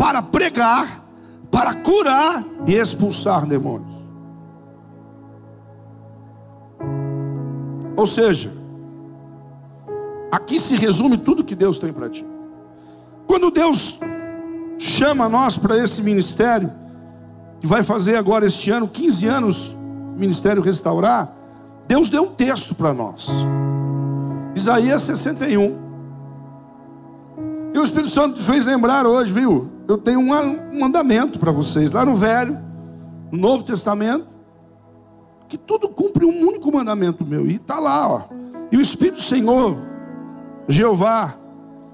para 0.00 0.22
pregar, 0.22 1.04
para 1.50 1.74
curar 1.74 2.42
e 2.66 2.74
expulsar 2.74 3.44
demônios. 3.44 3.92
Ou 7.94 8.06
seja, 8.06 8.50
aqui 10.32 10.58
se 10.58 10.74
resume 10.74 11.18
tudo 11.18 11.44
que 11.44 11.54
Deus 11.54 11.78
tem 11.78 11.92
para 11.92 12.08
ti. 12.08 12.24
Quando 13.26 13.50
Deus 13.50 14.00
chama 14.78 15.28
nós 15.28 15.58
para 15.58 15.76
esse 15.76 16.02
ministério, 16.02 16.72
que 17.60 17.66
vai 17.66 17.82
fazer 17.82 18.16
agora 18.16 18.46
este 18.46 18.70
ano 18.70 18.88
15 18.88 19.26
anos, 19.26 19.76
ministério 20.16 20.62
restaurar, 20.62 21.30
Deus 21.86 22.08
deu 22.08 22.22
um 22.22 22.34
texto 22.34 22.74
para 22.74 22.94
nós. 22.94 23.28
Isaías 24.54 25.02
61. 25.02 25.79
O 27.80 27.84
Espírito 27.84 28.10
Santo 28.10 28.42
fez 28.42 28.66
lembrar 28.66 29.06
hoje, 29.06 29.32
viu? 29.32 29.70
eu 29.88 29.96
tenho 29.96 30.20
um 30.20 30.78
mandamento 30.78 31.38
para 31.38 31.50
vocês, 31.50 31.90
lá 31.92 32.04
no 32.04 32.14
Velho, 32.14 32.58
no 33.32 33.38
Novo 33.38 33.64
Testamento, 33.64 34.28
que 35.48 35.56
tudo 35.56 35.88
cumpre 35.88 36.26
um 36.26 36.46
único 36.46 36.70
mandamento 36.70 37.24
meu, 37.24 37.46
e 37.46 37.56
está 37.56 37.78
lá, 37.78 38.06
ó. 38.06 38.22
E 38.70 38.76
o 38.76 38.80
Espírito 38.82 39.22
Senhor, 39.22 39.78
Jeová, 40.68 41.34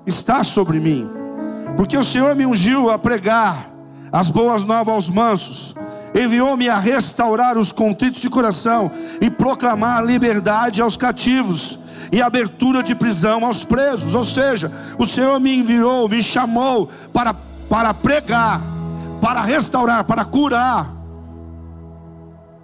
está 0.05 0.43
sobre 0.43 0.81
mim, 0.81 1.09
porque 1.77 1.97
o 1.97 2.05
Senhor 2.05 2.35
me 2.35 2.45
ungiu 2.45 2.91
a 2.91 2.99
pregar 2.99 3.71
as 4.11 4.29
boas 4.29 4.65
novas 4.65 4.93
aos 4.93 5.09
mansos, 5.09 5.75
enviou-me 6.15 6.69
a 6.69 6.79
restaurar 6.79 7.57
os 7.57 7.71
contritos 7.71 8.21
de 8.21 8.29
coração 8.29 8.91
e 9.21 9.31
proclamar 9.31 10.05
liberdade 10.05 10.83
aos 10.83 10.97
cativos 10.97 11.79
e 12.11 12.23
abertura 12.23 12.83
de 12.83 12.95
prisão 12.95 13.45
aos 13.45 13.65
presos. 13.65 14.15
Ou 14.15 14.25
seja, 14.25 14.71
o 14.99 15.07
Senhor 15.07 15.39
me 15.41 15.55
enviou, 15.55 16.09
me 16.09 16.23
chamou 16.23 16.89
para 17.13 17.35
para 17.69 17.93
pregar, 17.93 18.63
para 19.21 19.43
restaurar, 19.43 20.05
para 20.05 20.25
curar 20.25 20.95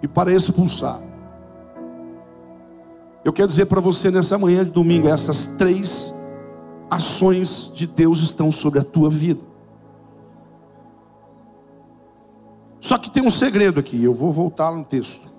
e 0.01 0.07
para 0.07 0.33
expulsar. 0.33 1.01
Eu 3.23 3.31
quero 3.31 3.47
dizer 3.47 3.65
para 3.67 3.79
você 3.79 4.11
nessa 4.11 4.37
manhã 4.37 4.65
de 4.65 4.71
domingo, 4.71 5.07
essas 5.07 5.45
três 5.57 6.13
ações 6.89 7.71
de 7.73 7.87
Deus 7.87 8.19
estão 8.19 8.51
sobre 8.51 8.79
a 8.79 8.83
tua 8.83 9.09
vida. 9.09 9.41
Só 12.79 12.97
que 12.97 13.09
tem 13.09 13.25
um 13.25 13.29
segredo 13.29 13.79
aqui, 13.79 14.03
eu 14.03 14.13
vou 14.13 14.31
voltar 14.31 14.71
no 14.73 14.83
texto. 14.83 15.32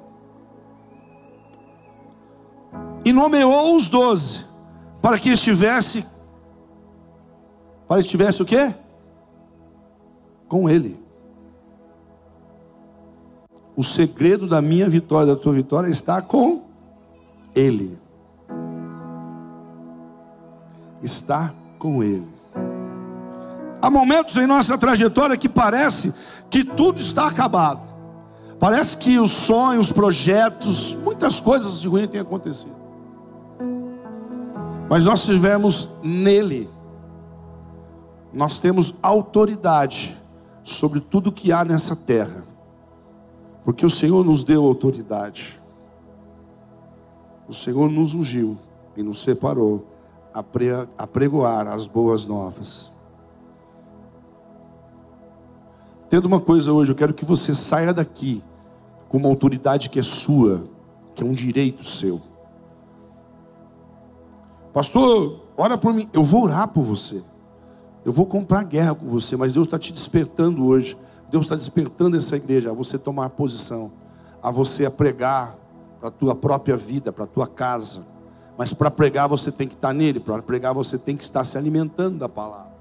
E 3.04 3.12
nomeou 3.12 3.76
os 3.76 3.88
doze, 3.88 4.44
para 5.02 5.18
que 5.18 5.30
estivesse, 5.30 6.06
para 7.86 8.00
estivesse 8.00 8.42
o 8.42 8.46
quê? 8.46 8.74
com 10.54 10.70
Ele. 10.70 11.02
O 13.76 13.82
segredo 13.82 14.46
da 14.46 14.62
minha 14.62 14.88
vitória, 14.88 15.34
da 15.34 15.36
tua 15.36 15.52
vitória, 15.52 15.88
está 15.88 16.22
com 16.22 16.62
Ele. 17.54 17.98
Está 21.02 21.52
com 21.76 22.04
Ele. 22.04 22.28
Há 23.82 23.90
momentos 23.90 24.36
em 24.36 24.46
nossa 24.46 24.78
trajetória 24.78 25.36
que 25.36 25.48
parece 25.48 26.14
que 26.48 26.64
tudo 26.64 27.00
está 27.00 27.26
acabado. 27.26 27.82
Parece 28.60 28.96
que 28.96 29.18
os 29.18 29.32
sonhos, 29.32 29.88
os 29.88 29.92
projetos, 29.92 30.94
muitas 30.94 31.40
coisas 31.40 31.80
de 31.80 31.88
ruim 31.88 32.06
têm 32.06 32.20
acontecido. 32.20 32.83
Mas 34.88 35.06
nós 35.06 35.24
tivemos 35.24 35.90
nele, 36.02 36.68
nós 38.32 38.58
temos 38.58 38.94
autoridade 39.02 40.16
sobre 40.62 41.00
tudo 41.00 41.32
que 41.32 41.52
há 41.52 41.64
nessa 41.64 41.96
terra, 41.96 42.44
porque 43.64 43.84
o 43.84 43.90
Senhor 43.90 44.24
nos 44.24 44.44
deu 44.44 44.64
autoridade, 44.64 45.60
o 47.48 47.52
Senhor 47.52 47.90
nos 47.90 48.14
ungiu 48.14 48.58
e 48.96 49.02
nos 49.02 49.22
separou 49.22 49.86
a 50.32 51.06
pregoar 51.06 51.68
as 51.68 51.86
boas 51.86 52.26
novas. 52.26 52.92
Tendo 56.10 56.26
uma 56.26 56.40
coisa 56.40 56.72
hoje, 56.72 56.92
eu 56.92 56.96
quero 56.96 57.14
que 57.14 57.24
você 57.24 57.54
saia 57.54 57.92
daqui 57.92 58.42
com 59.08 59.16
uma 59.16 59.28
autoridade 59.28 59.88
que 59.88 59.98
é 59.98 60.02
sua, 60.02 60.64
que 61.14 61.22
é 61.22 61.26
um 61.26 61.32
direito 61.32 61.84
seu. 61.84 62.20
Pastor, 64.74 65.40
ora 65.56 65.78
por 65.78 65.94
mim. 65.94 66.08
Eu 66.12 66.24
vou 66.24 66.42
orar 66.42 66.66
por 66.66 66.82
você. 66.82 67.22
Eu 68.04 68.12
vou 68.12 68.26
comprar 68.26 68.64
guerra 68.64 68.92
com 68.92 69.06
você, 69.06 69.36
mas 69.36 69.54
Deus 69.54 69.68
está 69.68 69.78
te 69.78 69.92
despertando 69.92 70.66
hoje. 70.66 70.98
Deus 71.30 71.44
está 71.44 71.54
despertando 71.54 72.16
essa 72.16 72.36
igreja 72.36 72.70
a 72.70 72.74
você 72.74 72.98
tomar 72.98 73.30
posição, 73.30 73.92
a 74.42 74.50
você 74.50 74.84
a 74.84 74.90
pregar 74.90 75.56
para 76.00 76.08
a 76.08 76.10
tua 76.12 76.34
própria 76.34 76.76
vida, 76.76 77.12
para 77.12 77.22
a 77.22 77.26
tua 77.26 77.46
casa. 77.46 78.04
Mas 78.58 78.72
para 78.72 78.90
pregar 78.90 79.28
você 79.28 79.52
tem 79.52 79.68
que 79.68 79.74
estar 79.74 79.92
nele, 79.92 80.18
para 80.18 80.42
pregar 80.42 80.74
você 80.74 80.98
tem 80.98 81.16
que 81.16 81.22
estar 81.22 81.44
se 81.44 81.56
alimentando 81.56 82.18
da 82.18 82.28
palavra. 82.28 82.74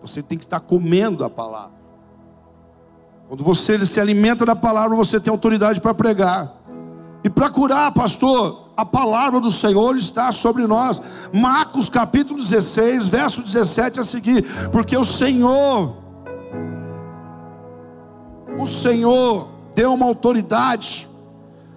Você 0.00 0.22
tem 0.22 0.38
que 0.38 0.44
estar 0.44 0.58
comendo 0.60 1.22
a 1.22 1.30
palavra. 1.30 1.82
Quando 3.28 3.44
você 3.44 3.84
se 3.86 4.00
alimenta 4.00 4.44
da 4.46 4.56
palavra, 4.56 4.96
você 4.96 5.20
tem 5.20 5.30
autoridade 5.30 5.82
para 5.82 5.94
pregar. 5.94 6.54
E 7.22 7.30
para 7.30 7.48
curar, 7.50 7.92
pastor, 7.92 8.61
a 8.76 8.84
palavra 8.84 9.40
do 9.40 9.50
Senhor 9.50 9.96
está 9.96 10.32
sobre 10.32 10.66
nós. 10.66 11.00
Marcos 11.32 11.88
capítulo 11.88 12.40
16, 12.40 13.06
verso 13.06 13.42
17 13.42 14.00
a 14.00 14.04
seguir. 14.04 14.44
Porque 14.70 14.96
o 14.96 15.04
Senhor, 15.04 15.96
o 18.58 18.66
Senhor 18.66 19.48
deu 19.74 19.92
uma 19.92 20.06
autoridade. 20.06 21.08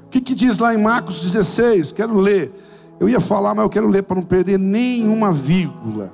O 0.06 0.10
que, 0.10 0.22
que 0.22 0.34
diz 0.34 0.60
lá 0.60 0.74
em 0.74 0.78
Marcos 0.78 1.20
16? 1.20 1.92
Quero 1.92 2.16
ler. 2.16 2.64
Eu 3.00 3.10
ia 3.10 3.20
falar, 3.20 3.54
mas 3.54 3.64
eu 3.64 3.70
quero 3.70 3.90
ler 3.90 4.04
para 4.04 4.16
não 4.16 4.24
perder 4.24 4.58
nenhuma 4.58 5.32
vírgula. 5.32 6.14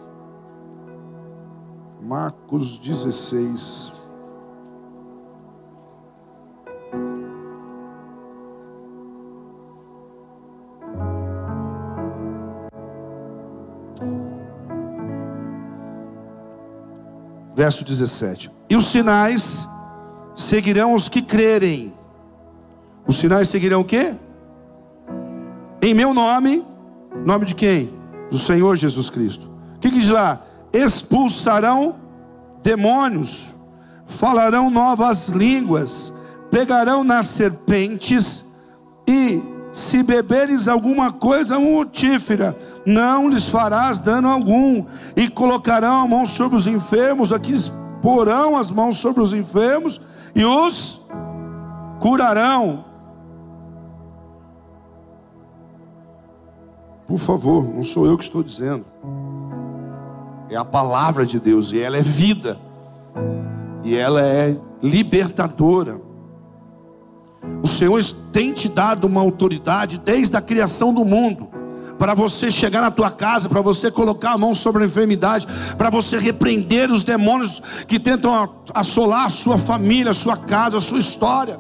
Marcos 2.02 2.80
16. 2.80 3.94
Verso 17.56 17.84
17. 17.84 18.52
E 18.70 18.76
os 18.76 18.86
sinais 18.86 19.68
seguirão 20.36 20.94
os 20.94 21.10
que 21.10 21.22
crerem. 21.22 21.94
Os 23.08 23.18
sinais 23.18 23.50
seguirão 23.50 23.82
o 23.82 23.86
quê? 23.86 24.16
Em 25.82 25.94
meu 25.94 26.14
nome, 26.14 26.66
nome 27.26 27.46
de 27.46 27.56
quem? 27.56 27.94
Do 28.30 28.38
Senhor 28.38 28.76
Jesus 28.76 29.10
Cristo. 29.10 29.50
O 29.76 29.80
que, 29.80 29.90
que 29.90 30.00
diz 30.00 30.10
lá? 30.10 30.44
Expulsarão 30.72 31.96
demônios, 32.64 33.54
falarão 34.06 34.70
novas 34.70 35.28
línguas, 35.28 36.14
pegarão 36.50 37.04
nas 37.04 37.26
serpentes 37.26 38.46
e 39.08 39.42
se 39.72 40.04
beberes 40.04 40.68
alguma 40.68 41.12
coisa 41.12 41.60
mortífera, 41.60 42.56
não 42.86 43.30
lhes 43.30 43.48
farás 43.48 44.00
dano 44.00 44.30
algum, 44.30 44.86
e 45.16 45.30
colocarão 45.30 46.02
a 46.02 46.08
mão 46.08 46.26
sobre 46.26 46.58
os 46.58 46.68
enfermos, 46.68 47.32
aqui 47.32 47.54
porão 48.02 48.58
as 48.58 48.72
mãos 48.72 48.98
sobre 48.98 49.22
os 49.22 49.34
enfermos 49.34 50.02
e 50.36 50.44
os 50.44 51.02
curarão. 52.00 52.86
Por 57.06 57.20
favor, 57.20 57.64
não 57.64 57.84
sou 57.84 58.06
eu 58.06 58.18
que 58.18 58.24
estou 58.24 58.42
dizendo, 58.42 58.86
é 60.50 60.56
a 60.56 60.66
palavra 60.66 61.26
de 61.26 61.40
Deus, 61.40 61.72
e 61.72 61.80
ela 61.80 61.98
é 61.98 62.02
vida, 62.02 62.58
e 63.84 63.96
ela 63.96 64.22
é 64.22 64.58
libertadora. 64.82 66.00
O 67.62 67.68
Senhor 67.68 68.02
tem 68.32 68.54
te 68.54 68.68
dado 68.68 69.06
uma 69.06 69.22
autoridade 69.22 69.98
desde 69.98 70.36
a 70.38 70.42
criação 70.42 70.94
do 70.94 71.04
mundo. 71.04 71.51
Para 72.02 72.16
você 72.16 72.50
chegar 72.50 72.82
na 72.82 72.90
tua 72.90 73.12
casa, 73.12 73.48
para 73.48 73.62
você 73.62 73.92
colocar 73.92 74.32
a 74.32 74.38
mão 74.38 74.56
sobre 74.56 74.84
a 74.84 74.88
enfermidade, 74.88 75.46
para 75.78 75.92
você 75.92 76.18
repreender 76.18 76.92
os 76.92 77.04
demônios 77.04 77.62
que 77.88 78.00
tentam 78.00 78.50
assolar 78.74 79.28
a 79.28 79.30
sua 79.30 79.56
família, 79.56 80.10
a 80.10 80.14
sua 80.16 80.36
casa, 80.36 80.78
a 80.78 80.80
sua 80.80 80.98
história. 80.98 81.60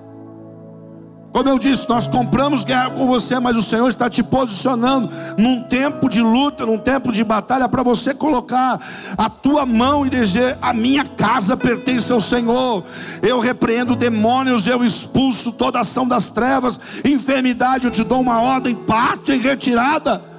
Como 1.31 1.47
eu 1.47 1.59
disse, 1.59 1.87
nós 1.87 2.07
compramos 2.07 2.65
guerra 2.65 2.89
com 2.89 3.05
você, 3.05 3.39
mas 3.39 3.55
o 3.55 3.61
Senhor 3.61 3.87
está 3.87 4.09
te 4.09 4.23
posicionando 4.23 5.11
num 5.37 5.61
tempo 5.61 6.09
de 6.09 6.23
luta, 6.23 6.65
num 6.65 6.79
tempo 6.79 7.11
de 7.11 7.23
batalha, 7.23 7.69
para 7.69 7.83
você 7.83 8.11
colocar 8.11 8.81
a 9.15 9.29
tua 9.29 9.63
mão 9.63 10.07
e 10.07 10.09
dizer: 10.09 10.57
A 10.59 10.73
minha 10.73 11.05
casa 11.05 11.55
pertence 11.55 12.11
ao 12.11 12.19
Senhor. 12.19 12.83
Eu 13.21 13.39
repreendo 13.39 13.95
demônios, 13.95 14.65
eu 14.65 14.83
expulso 14.83 15.51
toda 15.51 15.79
ação 15.79 16.07
das 16.07 16.29
trevas, 16.29 16.79
enfermidade, 17.05 17.85
eu 17.85 17.91
te 17.91 18.03
dou 18.03 18.19
uma 18.19 18.41
ordem, 18.41 18.73
parte 18.73 19.33
em 19.33 19.39
retirada. 19.39 20.30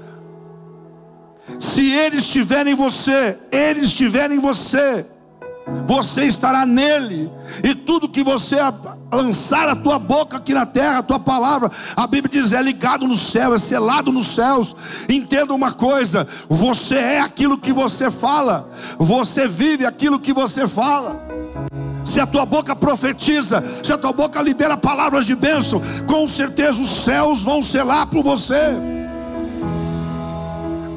Se 1.58 1.90
Ele 1.90 2.16
estiver 2.16 2.66
em 2.66 2.74
você, 2.74 3.38
Ele 3.50 3.80
estiver 3.80 4.30
em 4.30 4.38
você, 4.38 5.06
você 5.86 6.24
estará 6.24 6.66
nele, 6.66 7.30
e 7.62 7.74
tudo 7.74 8.08
que 8.08 8.22
você 8.22 8.56
lançar 9.12 9.68
a 9.68 9.76
tua 9.76 9.98
boca 9.98 10.36
aqui 10.36 10.52
na 10.52 10.66
terra, 10.66 10.98
a 10.98 11.02
tua 11.02 11.18
palavra, 11.18 11.70
a 11.96 12.06
Bíblia 12.06 12.42
diz: 12.42 12.52
é 12.52 12.60
ligado 12.60 13.06
no 13.06 13.16
céu, 13.16 13.54
é 13.54 13.58
selado 13.58 14.10
nos 14.10 14.28
céus. 14.28 14.74
Entenda 15.08 15.54
uma 15.54 15.72
coisa: 15.72 16.26
você 16.48 16.96
é 16.96 17.20
aquilo 17.20 17.58
que 17.58 17.72
você 17.72 18.10
fala, 18.10 18.70
você 18.98 19.46
vive 19.46 19.86
aquilo 19.86 20.18
que 20.18 20.32
você 20.32 20.66
fala. 20.66 21.22
Se 22.04 22.18
a 22.18 22.26
tua 22.26 22.44
boca 22.44 22.74
profetiza, 22.74 23.62
se 23.82 23.92
a 23.92 23.98
tua 23.98 24.12
boca 24.12 24.42
libera 24.42 24.76
palavras 24.76 25.24
de 25.24 25.36
bênção, 25.36 25.80
com 26.06 26.26
certeza 26.26 26.82
os 26.82 27.04
céus 27.04 27.42
vão 27.42 27.62
selar 27.62 28.06
por 28.06 28.24
você 28.24 28.91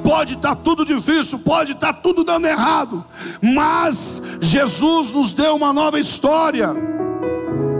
pode 0.05 0.35
estar 0.35 0.55
tá 0.55 0.61
tudo 0.61 0.85
difícil, 0.85 1.39
pode 1.39 1.71
estar 1.71 1.91
tá 1.91 1.99
tudo 1.99 2.23
dando 2.23 2.45
errado, 2.45 3.03
mas 3.41 4.21
Jesus 4.39 5.11
nos 5.11 5.31
deu 5.31 5.55
uma 5.55 5.73
nova 5.73 5.99
história. 5.99 6.75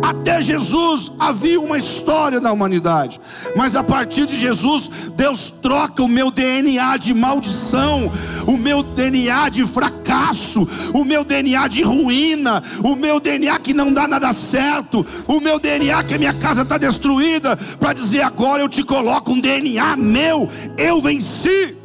Até 0.02 0.40
Jesus 0.42 1.12
havia 1.20 1.60
uma 1.60 1.78
história 1.78 2.40
da 2.40 2.52
humanidade, 2.52 3.20
mas 3.56 3.76
a 3.76 3.84
partir 3.84 4.26
de 4.26 4.38
Jesus, 4.38 4.88
Deus 5.16 5.52
troca 5.62 6.04
o 6.04 6.08
meu 6.08 6.30
DNA 6.30 6.98
de 6.98 7.14
maldição, 7.14 8.12
o 8.46 8.56
meu 8.56 8.84
DNA 8.84 9.50
de 9.50 9.66
fracasso, 9.66 10.68
o 10.94 11.04
meu 11.04 11.24
DNA 11.24 11.68
de 11.68 11.82
ruína, 11.82 12.62
o 12.84 12.96
meu 12.96 13.20
DNA 13.20 13.58
que 13.60 13.74
não 13.74 13.92
dá 13.92 14.08
nada 14.08 14.32
certo, 14.34 15.06
o 15.28 15.40
meu 15.40 15.60
DNA 15.60 16.04
que 16.04 16.14
a 16.14 16.20
minha 16.20 16.34
casa 16.34 16.62
está 16.62 16.78
destruída, 16.78 17.56
para 17.80 17.94
dizer 17.94 18.22
agora 18.22 18.62
eu 18.62 18.70
te 18.70 18.84
coloco 18.84 19.32
um 19.32 19.40
DNA 19.40 19.96
meu, 19.96 20.48
eu 20.78 21.02
venci. 21.02 21.85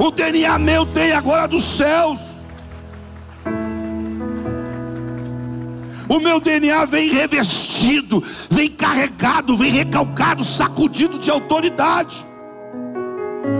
O 0.00 0.10
DNA 0.10 0.58
meu 0.58 0.86
tem 0.86 1.12
agora 1.12 1.46
dos 1.46 1.62
céus. 1.62 2.18
O 6.08 6.18
meu 6.18 6.40
DNA 6.40 6.86
vem 6.86 7.10
revestido, 7.10 8.24
vem 8.50 8.70
carregado, 8.70 9.54
vem 9.54 9.70
recalcado, 9.70 10.42
sacudido 10.42 11.18
de 11.18 11.30
autoridade. 11.30 12.26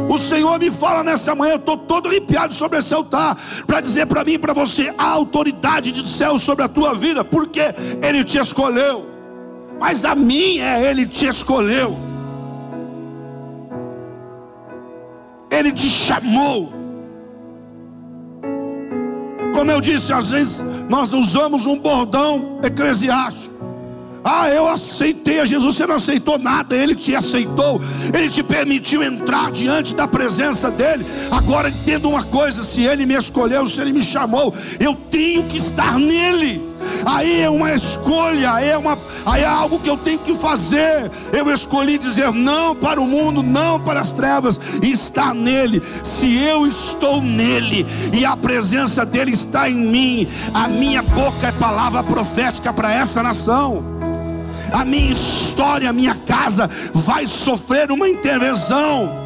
O 0.09 0.17
Senhor 0.17 0.59
me 0.59 0.71
fala 0.71 1.05
nessa 1.05 1.35
manhã, 1.35 1.53
eu 1.53 1.57
estou 1.57 1.77
todo 1.77 2.09
arrepiado 2.09 2.55
sobre 2.55 2.79
esse 2.79 2.95
altar, 2.95 3.37
para 3.67 3.83
dizer 3.83 4.07
para 4.07 4.25
mim 4.25 4.33
e 4.33 4.39
para 4.39 4.55
você 4.55 4.95
a 4.97 5.11
autoridade 5.11 5.93
de 5.93 6.09
céu 6.09 6.39
sobre 6.39 6.65
a 6.65 6.69
tua 6.69 6.95
vida, 6.95 7.23
porque 7.23 7.61
Ele 8.03 8.25
te 8.25 8.39
escolheu, 8.39 9.07
mas 9.79 10.07
a 10.07 10.15
mim 10.15 10.59
é 10.59 10.91
Ele 10.91 11.07
te 11.07 11.27
escolheu. 11.27 12.10
Ele 15.51 15.73
te 15.73 15.89
chamou. 15.89 16.73
Como 19.53 19.71
eu 19.71 19.81
disse, 19.81 20.13
às 20.13 20.31
vezes 20.31 20.65
nós 20.89 21.13
usamos 21.13 21.67
um 21.67 21.79
bordão 21.79 22.61
eclesiástico. 22.63 23.60
Ah, 24.23 24.51
eu 24.51 24.69
aceitei 24.69 25.41
a 25.41 25.45
Jesus, 25.45 25.77
você 25.77 25.87
não 25.87 25.95
aceitou 25.95 26.39
nada, 26.39 26.77
Ele 26.77 26.95
te 26.95 27.15
aceitou, 27.15 27.81
Ele 28.13 28.29
te 28.29 28.43
permitiu 28.43 29.03
entrar 29.03 29.51
diante 29.51 29.95
da 29.95 30.07
presença 30.07 30.71
dEle. 30.71 31.07
Agora 31.31 31.71
entenda 31.71 32.07
uma 32.07 32.23
coisa: 32.23 32.63
se 32.63 32.83
Ele 32.83 33.07
me 33.07 33.15
escolheu, 33.15 33.67
se 33.67 33.81
Ele 33.81 33.93
me 33.93 34.03
chamou, 34.03 34.55
eu 34.79 34.95
tenho 34.95 35.45
que 35.45 35.57
estar 35.57 35.99
nele. 35.99 36.69
Aí 37.05 37.43
é 37.43 37.51
uma 37.51 37.75
escolha, 37.75 38.53
aí 38.53 38.69
é, 38.69 38.77
uma, 38.77 38.99
aí 39.25 39.43
é 39.43 39.47
algo 39.47 39.79
que 39.79 39.89
eu 39.89 39.97
tenho 39.97 40.19
que 40.19 40.35
fazer. 40.35 41.11
Eu 41.33 41.51
escolhi 41.51 41.99
dizer 41.99 42.31
não 42.33 42.75
para 42.75 43.01
o 43.01 43.07
mundo, 43.07 43.43
não 43.43 43.81
para 43.81 44.01
as 44.01 44.13
trevas, 44.13 44.61
e 44.83 44.91
estar 44.91 45.35
nele. 45.35 45.83
Se 46.05 46.37
eu 46.43 46.67
estou 46.67 47.23
nele 47.23 47.87
e 48.13 48.25
a 48.25 48.37
presença 48.37 49.05
dele 49.05 49.33
está 49.33 49.69
em 49.69 49.77
mim, 49.77 50.29
a 50.53 50.69
minha 50.69 51.03
boca 51.03 51.49
é 51.49 51.53
palavra 51.53 52.03
profética 52.03 52.73
para 52.73 52.93
essa 52.93 53.23
nação 53.23 54.00
a 54.73 54.85
minha 54.85 55.13
história, 55.13 55.91
a 55.91 55.93
minha 55.93 56.15
casa 56.15 56.69
vai 56.93 57.27
sofrer 57.27 57.91
uma 57.91 58.09
intervenção. 58.09 59.19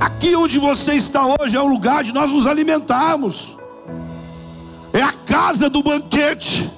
Aqui 0.00 0.34
onde 0.34 0.58
você 0.58 0.94
está 0.94 1.22
hoje 1.40 1.56
é 1.56 1.60
o 1.60 1.66
lugar 1.66 2.02
de 2.02 2.12
nós 2.12 2.30
nos 2.30 2.46
alimentarmos, 2.46 3.56
é 4.92 5.00
a 5.00 5.12
casa 5.12 5.70
do 5.70 5.82
banquete. 5.82 6.70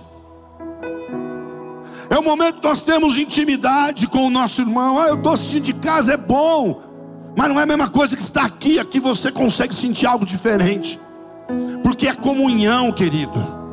É 2.11 2.19
o 2.19 2.23
momento 2.23 2.61
que 2.61 2.67
nós 2.67 2.83
temos 2.83 3.17
intimidade 3.17 4.07
com 4.07 4.27
o 4.27 4.31
nosso 4.31 4.61
irmão. 4.61 5.01
Ah, 5.01 5.09
eu 5.09 5.17
estou 5.17 5.33
assistindo 5.33 5.65
de 5.65 5.73
casa, 5.73 6.13
é 6.13 6.17
bom, 6.17 6.81
mas 7.37 7.49
não 7.49 7.59
é 7.59 7.63
a 7.63 7.67
mesma 7.67 7.89
coisa 7.89 8.15
que 8.15 8.23
estar 8.23 8.45
aqui. 8.45 8.79
Aqui 8.79 9.01
você 9.01 9.33
consegue 9.33 9.75
sentir 9.75 10.07
algo 10.07 10.25
diferente, 10.25 11.01
porque 11.83 12.07
é 12.07 12.15
comunhão, 12.15 12.93
querido. 12.93 13.64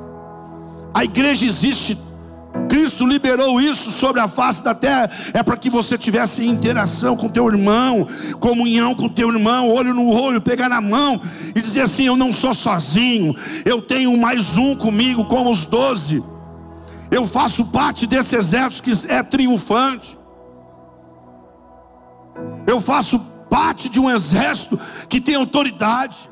A 0.94 1.04
igreja 1.04 1.46
existe. 1.46 1.98
Cristo 2.68 3.06
liberou 3.06 3.62
isso 3.62 3.92
sobre 3.92 4.20
a 4.20 4.28
face 4.28 4.64
da 4.64 4.76
terra, 4.76 5.10
é 5.34 5.42
para 5.42 5.58
que 5.58 5.70
você 5.70 5.98
tivesse 5.98 6.46
interação 6.46 7.16
com 7.16 7.30
teu 7.30 7.48
irmão, 7.48 8.08
comunhão 8.40 8.94
com 8.94 9.08
teu 9.08 9.30
irmão, 9.30 9.70
olho 9.70 9.94
no 9.94 10.10
olho, 10.10 10.42
pegar 10.42 10.68
na 10.68 10.82
mão 10.82 11.20
e 11.56 11.62
dizer 11.62 11.82
assim: 11.82 12.06
Eu 12.06 12.18
não 12.18 12.32
sou 12.32 12.54
sozinho, 12.54 13.36
eu 13.66 13.82
tenho 13.82 14.18
mais 14.18 14.58
um 14.58 14.76
comigo, 14.76 15.26
como 15.26 15.50
os 15.50 15.66
doze. 15.66 16.24
Eu 17.10 17.28
faço 17.28 17.66
parte 17.66 18.08
desse 18.08 18.38
exército 18.38 18.84
que 18.84 19.12
é 19.12 19.22
triunfante. 19.22 20.18
Eu 22.66 22.80
faço 22.80 23.20
parte 23.50 23.90
de 23.90 24.00
um 24.00 24.10
exército 24.10 24.80
que 25.10 25.20
tem 25.20 25.36
autoridade. 25.36 26.31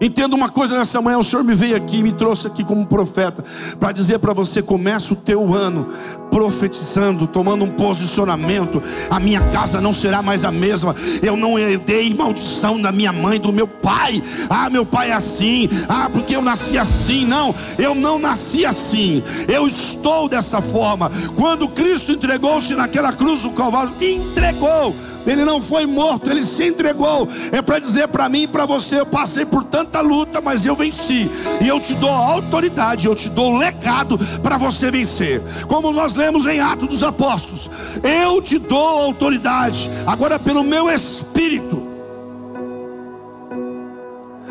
Entenda 0.00 0.36
uma 0.36 0.48
coisa 0.48 0.78
nessa 0.78 1.00
manhã, 1.00 1.18
o 1.18 1.24
Senhor 1.24 1.42
me 1.42 1.54
veio 1.54 1.76
aqui, 1.76 2.02
me 2.02 2.12
trouxe 2.12 2.46
aqui 2.46 2.62
como 2.62 2.86
profeta, 2.86 3.44
para 3.80 3.92
dizer 3.92 4.18
para 4.18 4.32
você: 4.32 4.62
começa 4.62 5.12
o 5.12 5.16
teu 5.16 5.52
ano 5.52 5.88
profetizando, 6.30 7.26
tomando 7.26 7.64
um 7.64 7.70
posicionamento. 7.70 8.80
A 9.10 9.18
minha 9.18 9.40
casa 9.50 9.80
não 9.80 9.92
será 9.92 10.22
mais 10.22 10.44
a 10.44 10.52
mesma. 10.52 10.94
Eu 11.20 11.36
não 11.36 11.58
herdei 11.58 12.14
maldição 12.14 12.80
da 12.80 12.92
minha 12.92 13.12
mãe, 13.12 13.40
do 13.40 13.52
meu 13.52 13.66
pai. 13.66 14.22
Ah, 14.48 14.70
meu 14.70 14.86
pai 14.86 15.10
é 15.10 15.14
assim. 15.14 15.68
Ah, 15.88 16.08
porque 16.12 16.36
eu 16.36 16.42
nasci 16.42 16.78
assim. 16.78 17.24
Não, 17.24 17.54
eu 17.76 17.94
não 17.94 18.18
nasci 18.18 18.64
assim. 18.64 19.22
Eu 19.48 19.66
estou 19.66 20.28
dessa 20.28 20.60
forma. 20.60 21.10
Quando 21.34 21.68
Cristo 21.68 22.12
entregou-se 22.12 22.74
naquela 22.74 23.12
cruz 23.12 23.42
do 23.42 23.50
Calvário, 23.50 23.92
entregou 24.00 24.94
ele 25.28 25.44
não 25.44 25.60
foi 25.60 25.86
morto, 25.86 26.30
ele 26.30 26.42
se 26.42 26.64
entregou. 26.64 27.28
É 27.52 27.60
para 27.60 27.78
dizer 27.78 28.08
para 28.08 28.28
mim 28.28 28.42
e 28.42 28.48
para 28.48 28.64
você: 28.64 29.00
eu 29.00 29.06
passei 29.06 29.44
por 29.44 29.64
tanta 29.64 30.00
luta, 30.00 30.40
mas 30.40 30.64
eu 30.64 30.74
venci. 30.74 31.30
E 31.60 31.68
eu 31.68 31.78
te 31.78 31.94
dou 31.94 32.10
autoridade, 32.10 33.06
eu 33.06 33.14
te 33.14 33.28
dou 33.28 33.54
o 33.54 33.58
legado 33.58 34.18
para 34.42 34.56
você 34.56 34.90
vencer. 34.90 35.42
Como 35.68 35.92
nós 35.92 36.14
lemos 36.14 36.46
em 36.46 36.60
Atos 36.60 36.88
dos 36.88 37.02
Apóstolos: 37.02 37.70
eu 38.02 38.40
te 38.40 38.58
dou 38.58 39.04
autoridade, 39.04 39.90
agora 40.06 40.38
pelo 40.38 40.64
meu 40.64 40.90
espírito. 40.90 41.86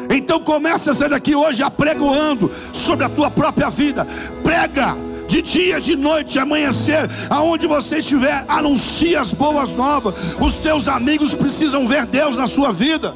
Então 0.09 0.39
começa 0.39 0.91
a 0.91 0.93
sair 0.93 1.09
daqui 1.09 1.35
hoje 1.35 1.61
apregoando 1.63 2.51
sobre 2.71 3.05
a 3.05 3.09
tua 3.09 3.29
própria 3.29 3.69
vida. 3.69 4.07
Prega 4.43 4.95
de 5.27 5.41
dia, 5.41 5.79
de 5.79 5.95
noite, 5.95 6.39
amanhecer, 6.39 7.09
aonde 7.29 7.67
você 7.67 7.97
estiver, 7.97 8.45
anuncie 8.47 9.15
as 9.15 9.33
boas 9.33 9.73
novas. 9.73 10.15
Os 10.39 10.55
teus 10.55 10.87
amigos 10.87 11.33
precisam 11.33 11.85
ver 11.85 12.05
Deus 12.05 12.35
na 12.35 12.47
sua 12.47 12.71
vida. 12.71 13.13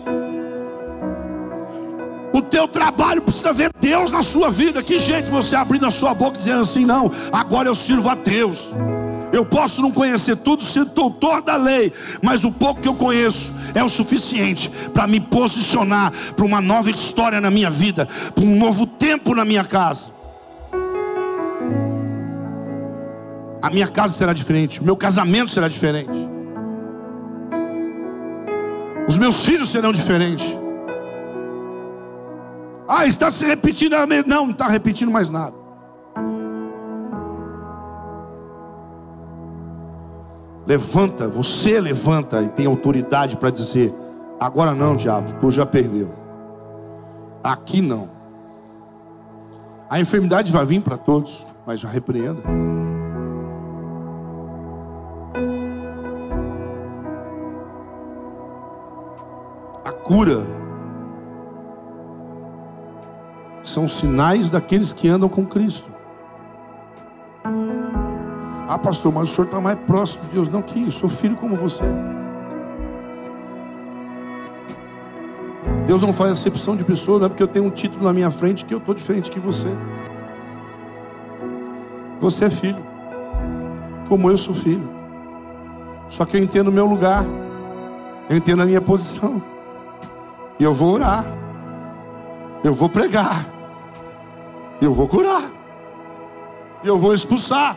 O 2.34 2.42
teu 2.42 2.68
trabalho 2.68 3.22
precisa 3.22 3.52
ver 3.52 3.72
Deus 3.80 4.12
na 4.12 4.22
sua 4.22 4.50
vida. 4.50 4.84
Que 4.84 5.00
jeito 5.00 5.32
você 5.32 5.56
abrir 5.56 5.84
a 5.84 5.92
sua 5.92 6.14
boca 6.14 6.38
dizendo 6.38 6.62
assim: 6.62 6.86
não, 6.86 7.12
agora 7.32 7.68
eu 7.68 7.76
sirvo 7.76 8.10
a 8.10 8.16
Deus. 8.16 8.74
Eu 9.32 9.46
posso 9.46 9.82
não 9.82 9.92
conhecer 9.92 10.36
tudo, 10.36 10.62
ser 10.62 10.84
doutor 10.86 11.42
da 11.42 11.56
lei, 11.56 11.94
mas 12.22 12.44
o 12.44 12.52
pouco 12.52 12.82
que 12.82 12.88
eu 12.88 12.96
conheço 12.96 13.54
é 13.74 13.82
o 13.82 13.88
suficiente 13.88 14.70
para 14.94 15.08
me 15.08 15.22
posicionar 15.22 16.12
para 16.36 16.46
uma 16.46 16.60
nova 16.60 16.92
história 16.92 17.40
na 17.40 17.50
minha 17.50 17.70
vida, 17.70 18.10
para 18.36 18.44
um 18.44 18.58
novo 18.58 18.86
tempo 18.86 19.34
na 19.34 19.46
minha 19.46 19.64
casa. 19.64 20.12
A 23.62 23.70
minha 23.70 23.88
casa 23.88 24.14
será 24.14 24.34
diferente, 24.34 24.82
o 24.82 24.84
meu 24.84 24.98
casamento 24.98 25.52
será 25.52 25.68
diferente, 25.68 26.18
os 29.08 29.18
meus 29.18 29.44
filhos 29.44 29.70
serão 29.70 29.92
diferentes. 29.92 30.58
Ah, 32.88 33.06
está 33.06 33.30
se 33.32 33.46
repetindo. 33.46 33.94
Não, 33.94 34.46
não 34.46 34.50
está 34.52 34.68
repetindo 34.68 35.10
mais 35.12 35.30
nada. 35.30 35.56
Levanta, 40.66 41.28
você 41.28 41.80
levanta 41.80 42.42
e 42.42 42.50
tem 42.50 42.66
autoridade 42.66 43.38
para 43.38 43.50
dizer: 43.50 43.94
agora 44.40 44.74
não, 44.74 44.96
diabo, 44.96 45.34
tu 45.40 45.50
já 45.52 45.66
perdeu. 45.66 46.10
Aqui 47.44 47.82
não. 47.82 48.10
A 49.90 50.00
enfermidade 50.00 50.52
vai 50.52 50.66
vir 50.66 50.82
para 50.82 50.98
todos, 50.98 51.46
mas 51.66 51.80
já 51.80 51.90
repreenda. 51.90 52.42
Cura 60.12 60.46
são 63.64 63.88
sinais 63.88 64.52
daqueles 64.52 64.92
que 64.92 65.08
andam 65.08 65.30
com 65.30 65.46
Cristo. 65.46 65.90
Ah, 68.68 68.78
pastor, 68.78 69.14
mas 69.14 69.30
o 69.30 69.34
senhor 69.34 69.46
está 69.46 69.62
mais 69.62 69.80
próximo 69.80 70.26
de 70.26 70.32
Deus. 70.32 70.50
Não, 70.50 70.62
que 70.62 70.84
eu 70.84 70.92
sou 70.92 71.08
filho 71.08 71.38
como 71.38 71.56
você. 71.56 71.86
Deus 75.88 76.02
não 76.02 76.12
faz 76.12 76.32
acepção 76.32 76.76
de 76.76 76.84
pessoa, 76.84 77.18
não 77.18 77.28
é 77.28 77.30
porque 77.30 77.44
eu 77.44 77.48
tenho 77.48 77.64
um 77.64 77.70
título 77.70 78.04
na 78.04 78.12
minha 78.12 78.30
frente 78.30 78.66
que 78.66 78.74
eu 78.74 78.80
estou 78.80 78.94
diferente 78.94 79.32
que 79.32 79.40
você. 79.40 79.70
Você 82.20 82.46
é 82.46 82.50
filho, 82.50 82.84
como 84.10 84.30
eu 84.30 84.38
sou 84.38 84.54
filho. 84.54 84.90
Só 86.10 86.26
que 86.26 86.36
eu 86.36 86.44
entendo 86.44 86.68
o 86.68 86.72
meu 86.72 86.86
lugar, 86.86 87.26
eu 88.30 88.36
entendo 88.36 88.62
a 88.62 88.66
minha 88.66 88.82
posição. 88.82 89.51
E 90.62 90.64
eu 90.64 90.76
vou 90.76 90.94
orar. 90.94 91.26
Eu 92.64 92.72
vou 92.72 92.88
pregar. 92.88 93.48
Eu 94.80 94.94
vou 94.94 95.08
curar. 95.08 95.50
Eu 96.84 97.00
vou 97.00 97.16
expulsar. 97.16 97.76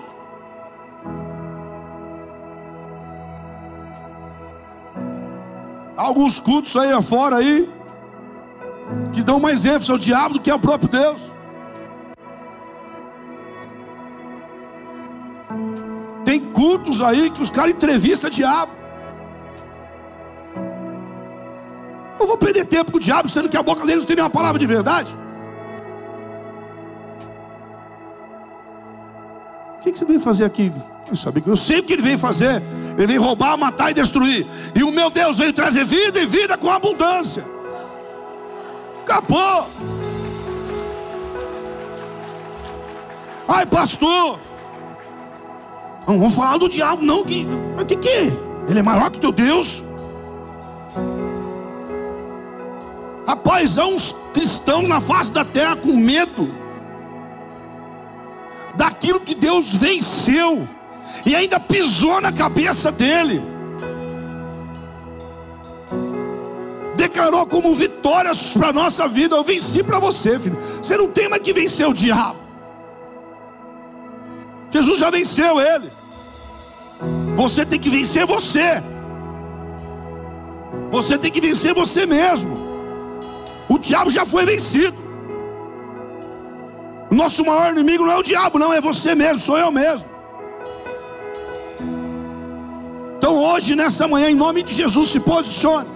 Alguns 5.96 6.38
cultos 6.38 6.76
aí 6.76 6.92
afora 6.92 7.36
aí 7.36 7.72
que 9.14 9.22
dão 9.22 9.40
mais 9.40 9.64
ênfase 9.64 9.90
ao 9.90 9.96
diabo 9.96 10.34
do 10.34 10.40
que 10.40 10.50
ao 10.50 10.58
próprio 10.58 10.90
Deus. 10.90 11.32
Tem 16.22 16.38
cultos 16.38 17.00
aí 17.00 17.30
que 17.30 17.40
os 17.40 17.50
caras 17.50 17.72
entrevistam 17.72 18.28
diabo. 18.28 18.73
Vou 22.34 22.38
perder 22.38 22.64
tempo 22.64 22.90
com 22.90 22.96
o 22.96 23.00
diabo, 23.00 23.28
sendo 23.28 23.48
que 23.48 23.56
a 23.56 23.62
boca 23.62 23.86
dele 23.86 23.98
não 23.98 24.04
tem 24.04 24.16
nenhuma 24.16 24.30
palavra 24.30 24.58
de 24.58 24.66
verdade. 24.66 25.16
O 29.78 29.82
que, 29.82 29.96
você 29.96 30.04
veio 30.04 30.20
fazer 30.20 30.44
aqui? 30.44 30.72
Eu, 31.08 31.14
sabia 31.14 31.42
que 31.42 31.48
eu 31.48 31.56
sei 31.56 31.78
o 31.78 31.82
que 31.84 31.92
ele 31.92 32.02
veio 32.02 32.18
fazer. 32.18 32.62
Ele 32.96 33.06
veio 33.06 33.22
roubar, 33.22 33.56
matar 33.56 33.90
e 33.90 33.94
destruir. 33.94 34.46
E 34.74 34.82
o 34.82 34.90
meu 34.90 35.10
Deus 35.10 35.38
veio 35.38 35.52
trazer 35.52 35.84
vida 35.84 36.18
e 36.18 36.26
vida 36.26 36.56
com 36.56 36.70
abundância. 36.70 37.44
Acabou. 39.02 39.68
Ai, 43.46 43.66
pastor. 43.66 44.40
Não 46.08 46.18
vamos 46.18 46.34
falar 46.34 46.56
do 46.56 46.68
diabo, 46.68 47.04
não. 47.04 47.22
Que, 47.24 47.46
que, 47.86 47.96
que? 47.96 48.32
Ele 48.68 48.78
é 48.78 48.82
maior 48.82 49.10
que 49.10 49.20
teu 49.20 49.30
Deus. 49.30 49.84
Rapaz, 53.26 53.78
há 53.78 53.86
uns 53.86 54.14
cristãos 54.32 54.86
na 54.86 55.00
face 55.00 55.32
da 55.32 55.44
terra 55.44 55.76
com 55.76 55.94
medo 55.96 56.54
daquilo 58.74 59.20
que 59.20 59.34
Deus 59.34 59.72
venceu 59.72 60.68
e 61.24 61.34
ainda 61.34 61.58
pisou 61.58 62.20
na 62.20 62.32
cabeça 62.32 62.92
dele. 62.92 63.40
Declarou 66.96 67.46
como 67.46 67.74
vitórias 67.74 68.54
para 68.54 68.68
a 68.68 68.72
nossa 68.72 69.08
vida. 69.08 69.36
Eu 69.36 69.44
venci 69.44 69.82
para 69.82 69.98
você, 69.98 70.38
filho. 70.38 70.58
Você 70.82 70.96
não 70.96 71.08
tem 71.08 71.28
mais 71.28 71.42
que 71.42 71.52
vencer 71.52 71.88
o 71.88 71.94
diabo. 71.94 72.38
Jesus 74.70 74.98
já 74.98 75.10
venceu 75.10 75.60
ele. 75.60 75.90
Você 77.36 77.64
tem 77.64 77.78
que 77.78 77.90
vencer 77.90 78.26
você. 78.26 78.82
Você 80.90 81.18
tem 81.18 81.30
que 81.30 81.40
vencer 81.40 81.74
você 81.74 82.06
mesmo. 82.06 82.73
O 83.68 83.78
diabo 83.78 84.10
já 84.10 84.26
foi 84.26 84.44
vencido. 84.44 84.96
O 87.10 87.14
nosso 87.14 87.44
maior 87.44 87.70
inimigo 87.70 88.04
não 88.04 88.12
é 88.12 88.16
o 88.16 88.22
diabo, 88.22 88.58
não, 88.58 88.72
é 88.72 88.80
você 88.80 89.14
mesmo, 89.14 89.40
sou 89.40 89.56
eu 89.56 89.70
mesmo. 89.70 90.08
Então 93.16 93.36
hoje, 93.36 93.74
nessa 93.74 94.06
manhã, 94.06 94.28
em 94.30 94.34
nome 94.34 94.62
de 94.62 94.74
Jesus, 94.74 95.10
se 95.10 95.20
posicione. 95.20 95.88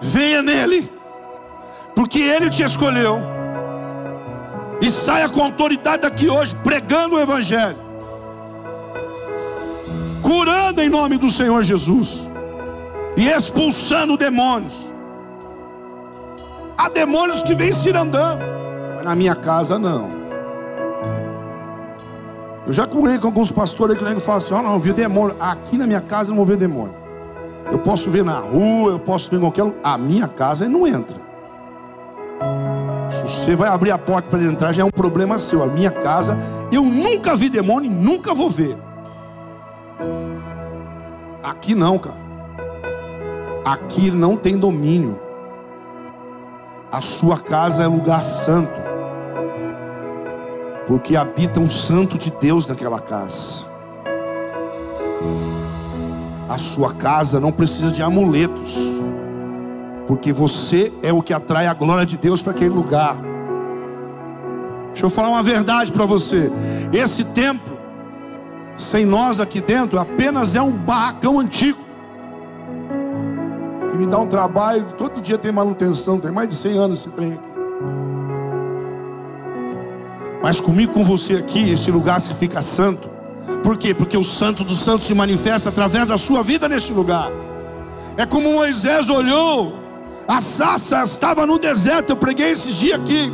Venha 0.00 0.42
nele, 0.42 0.90
porque 1.94 2.18
ele 2.18 2.50
te 2.50 2.62
escolheu. 2.62 3.20
E 4.80 4.90
saia 4.90 5.28
com 5.28 5.42
autoridade 5.42 6.02
daqui 6.02 6.28
hoje, 6.28 6.54
pregando 6.56 7.16
o 7.16 7.20
Evangelho, 7.20 7.78
curando 10.22 10.82
em 10.82 10.88
nome 10.88 11.16
do 11.16 11.30
Senhor 11.30 11.62
Jesus, 11.62 12.28
e 13.16 13.26
expulsando 13.28 14.16
demônios. 14.16 14.92
Há 16.78 16.88
demônios 16.90 17.42
que 17.42 17.54
vêm 17.54 17.72
se 17.72 17.90
mas 17.90 19.04
na 19.04 19.14
minha 19.14 19.34
casa 19.34 19.78
não. 19.78 20.08
Eu 22.66 22.72
já 22.72 22.86
conversei 22.86 23.18
com 23.18 23.28
alguns 23.28 23.50
pastores 23.50 23.96
que 23.96 24.20
falam 24.20 24.38
assim: 24.38 24.54
oh, 24.54 24.62
não, 24.62 24.74
eu 24.74 24.78
vi 24.78 24.92
demônio. 24.92 25.36
Aqui 25.40 25.78
na 25.78 25.86
minha 25.86 26.00
casa 26.00 26.30
eu 26.30 26.30
não 26.30 26.36
vou 26.36 26.46
ver 26.46 26.56
demônio. 26.56 26.94
Eu 27.70 27.78
posso 27.78 28.10
ver 28.10 28.24
na 28.24 28.38
rua, 28.38 28.92
eu 28.92 28.98
posso 28.98 29.30
ver 29.30 29.38
em 29.38 29.40
qualquer 29.40 29.62
lugar. 29.62 29.80
A 29.82 29.96
minha 29.96 30.28
casa 30.28 30.68
não 30.68 30.86
entra. 30.86 31.16
Se 33.10 33.22
você 33.22 33.56
vai 33.56 33.68
abrir 33.68 33.90
a 33.90 33.98
porta 33.98 34.28
para 34.28 34.38
ele 34.38 34.48
entrar, 34.48 34.72
já 34.72 34.82
é 34.82 34.84
um 34.84 34.90
problema 34.90 35.38
seu. 35.38 35.62
A 35.62 35.66
minha 35.66 35.90
casa, 35.90 36.36
eu 36.70 36.82
nunca 36.82 37.34
vi 37.34 37.48
demônio 37.48 37.90
e 37.90 37.94
nunca 37.94 38.34
vou 38.34 38.50
ver. 38.50 38.76
Aqui 41.42 41.74
não, 41.74 41.98
cara. 41.98 42.26
Aqui 43.64 44.10
não 44.10 44.36
tem 44.36 44.58
domínio. 44.58 45.25
A 46.90 47.00
sua 47.00 47.38
casa 47.38 47.82
é 47.82 47.86
lugar 47.86 48.22
santo 48.22 48.86
porque 50.86 51.16
habita 51.16 51.58
um 51.58 51.68
santo 51.68 52.16
de 52.16 52.30
Deus 52.30 52.66
naquela 52.66 53.00
casa. 53.00 53.66
A 56.48 56.58
sua 56.58 56.94
casa 56.94 57.40
não 57.40 57.50
precisa 57.50 57.90
de 57.90 58.02
amuletos, 58.02 58.78
porque 60.06 60.32
você 60.32 60.92
é 61.02 61.12
o 61.12 61.22
que 61.22 61.32
atrai 61.32 61.66
a 61.66 61.74
glória 61.74 62.06
de 62.06 62.16
Deus 62.16 62.40
para 62.40 62.52
aquele 62.52 62.70
lugar. 62.70 63.18
Deixa 64.92 65.06
eu 65.06 65.10
falar 65.10 65.28
uma 65.28 65.42
verdade 65.42 65.90
para 65.90 66.06
você: 66.06 66.50
esse 66.92 67.24
templo, 67.24 67.76
sem 68.76 69.04
nós 69.04 69.40
aqui 69.40 69.60
dentro, 69.60 69.98
apenas 69.98 70.54
é 70.54 70.62
um 70.62 70.70
barracão 70.70 71.40
antigo. 71.40 71.85
Que 73.96 74.04
me 74.04 74.06
dá 74.06 74.18
um 74.18 74.26
trabalho, 74.26 74.84
todo 74.98 75.22
dia 75.22 75.38
tem 75.38 75.50
manutenção, 75.50 76.20
tem 76.20 76.30
mais 76.30 76.50
de 76.50 76.54
100 76.54 76.78
anos 76.78 76.98
esse 76.98 77.08
trem 77.08 77.32
aqui. 77.32 77.48
Mas 80.42 80.60
comigo, 80.60 80.92
com 80.92 81.02
você 81.02 81.36
aqui, 81.36 81.70
esse 81.70 81.90
lugar 81.90 82.20
se 82.20 82.34
fica 82.34 82.60
santo. 82.60 83.08
Por 83.64 83.78
quê? 83.78 83.94
Porque 83.94 84.18
o 84.18 84.22
santo 84.22 84.64
dos 84.64 84.80
santos 84.80 85.06
se 85.06 85.14
manifesta 85.14 85.70
através 85.70 86.08
da 86.08 86.18
sua 86.18 86.42
vida 86.42 86.68
neste 86.68 86.92
lugar. 86.92 87.30
É 88.18 88.26
como 88.26 88.52
Moisés 88.52 89.08
olhou, 89.08 89.74
a 90.28 90.42
sassa 90.42 91.02
estava 91.02 91.46
no 91.46 91.58
deserto, 91.58 92.10
eu 92.10 92.16
preguei 92.16 92.50
esses 92.50 92.74
dias 92.74 93.00
aqui. 93.00 93.32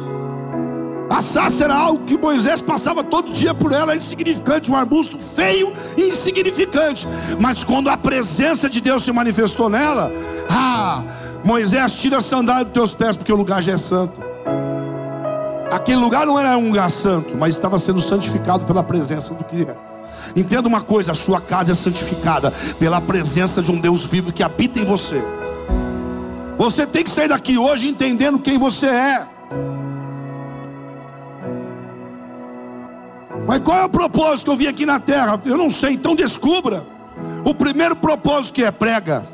A 1.12 1.20
sassa 1.20 1.64
era 1.64 1.74
algo 1.74 2.06
que 2.06 2.16
Moisés 2.16 2.62
passava 2.62 3.04
todo 3.04 3.32
dia 3.32 3.52
por 3.52 3.70
ela, 3.70 3.94
insignificante, 3.94 4.70
um 4.70 4.74
arbusto 4.74 5.18
feio 5.18 5.70
e 5.94 6.08
insignificante. 6.08 7.06
Mas 7.38 7.62
quando 7.62 7.90
a 7.90 7.98
presença 7.98 8.66
de 8.66 8.80
Deus 8.80 9.04
se 9.04 9.12
manifestou 9.12 9.68
nela, 9.68 10.10
ah, 10.48 11.02
Moisés 11.44 12.00
tira 12.00 12.16
a 12.16 12.20
sandália 12.22 12.64
dos 12.64 12.72
teus 12.72 12.94
pés, 12.94 13.14
porque 13.14 13.30
o 13.30 13.36
lugar 13.36 13.62
já 13.62 13.74
é 13.74 13.78
santo. 13.78 14.22
Aquele 15.70 15.98
lugar 15.98 16.26
não 16.26 16.40
era 16.40 16.56
um 16.56 16.68
lugar 16.68 16.90
santo, 16.90 17.36
mas 17.36 17.54
estava 17.54 17.78
sendo 17.78 18.00
santificado 18.00 18.64
pela 18.64 18.82
presença 18.82 19.34
do 19.34 19.44
que 19.44 19.64
é. 19.64 19.76
Entenda 20.34 20.66
uma 20.66 20.80
coisa: 20.80 21.12
a 21.12 21.14
sua 21.14 21.42
casa 21.42 21.72
é 21.72 21.74
santificada 21.74 22.50
pela 22.78 23.02
presença 23.02 23.60
de 23.60 23.70
um 23.70 23.78
Deus 23.78 24.06
vivo 24.06 24.32
que 24.32 24.42
habita 24.42 24.78
em 24.78 24.84
você. 24.86 25.22
Você 26.56 26.86
tem 26.86 27.04
que 27.04 27.10
sair 27.10 27.28
daqui 27.28 27.58
hoje 27.58 27.86
entendendo 27.86 28.38
quem 28.38 28.56
você 28.56 28.86
é. 28.86 29.26
Mas 33.46 33.60
qual 33.60 33.78
é 33.78 33.84
o 33.84 33.88
propósito 33.88 34.44
que 34.46 34.50
eu 34.50 34.56
vim 34.56 34.66
aqui 34.66 34.86
na 34.86 35.00
terra? 35.00 35.40
Eu 35.44 35.56
não 35.56 35.70
sei, 35.70 35.94
então 35.94 36.14
descubra. 36.14 36.84
O 37.44 37.54
primeiro 37.54 37.96
propósito 37.96 38.54
que 38.54 38.64
é 38.64 38.70
prega. 38.70 39.26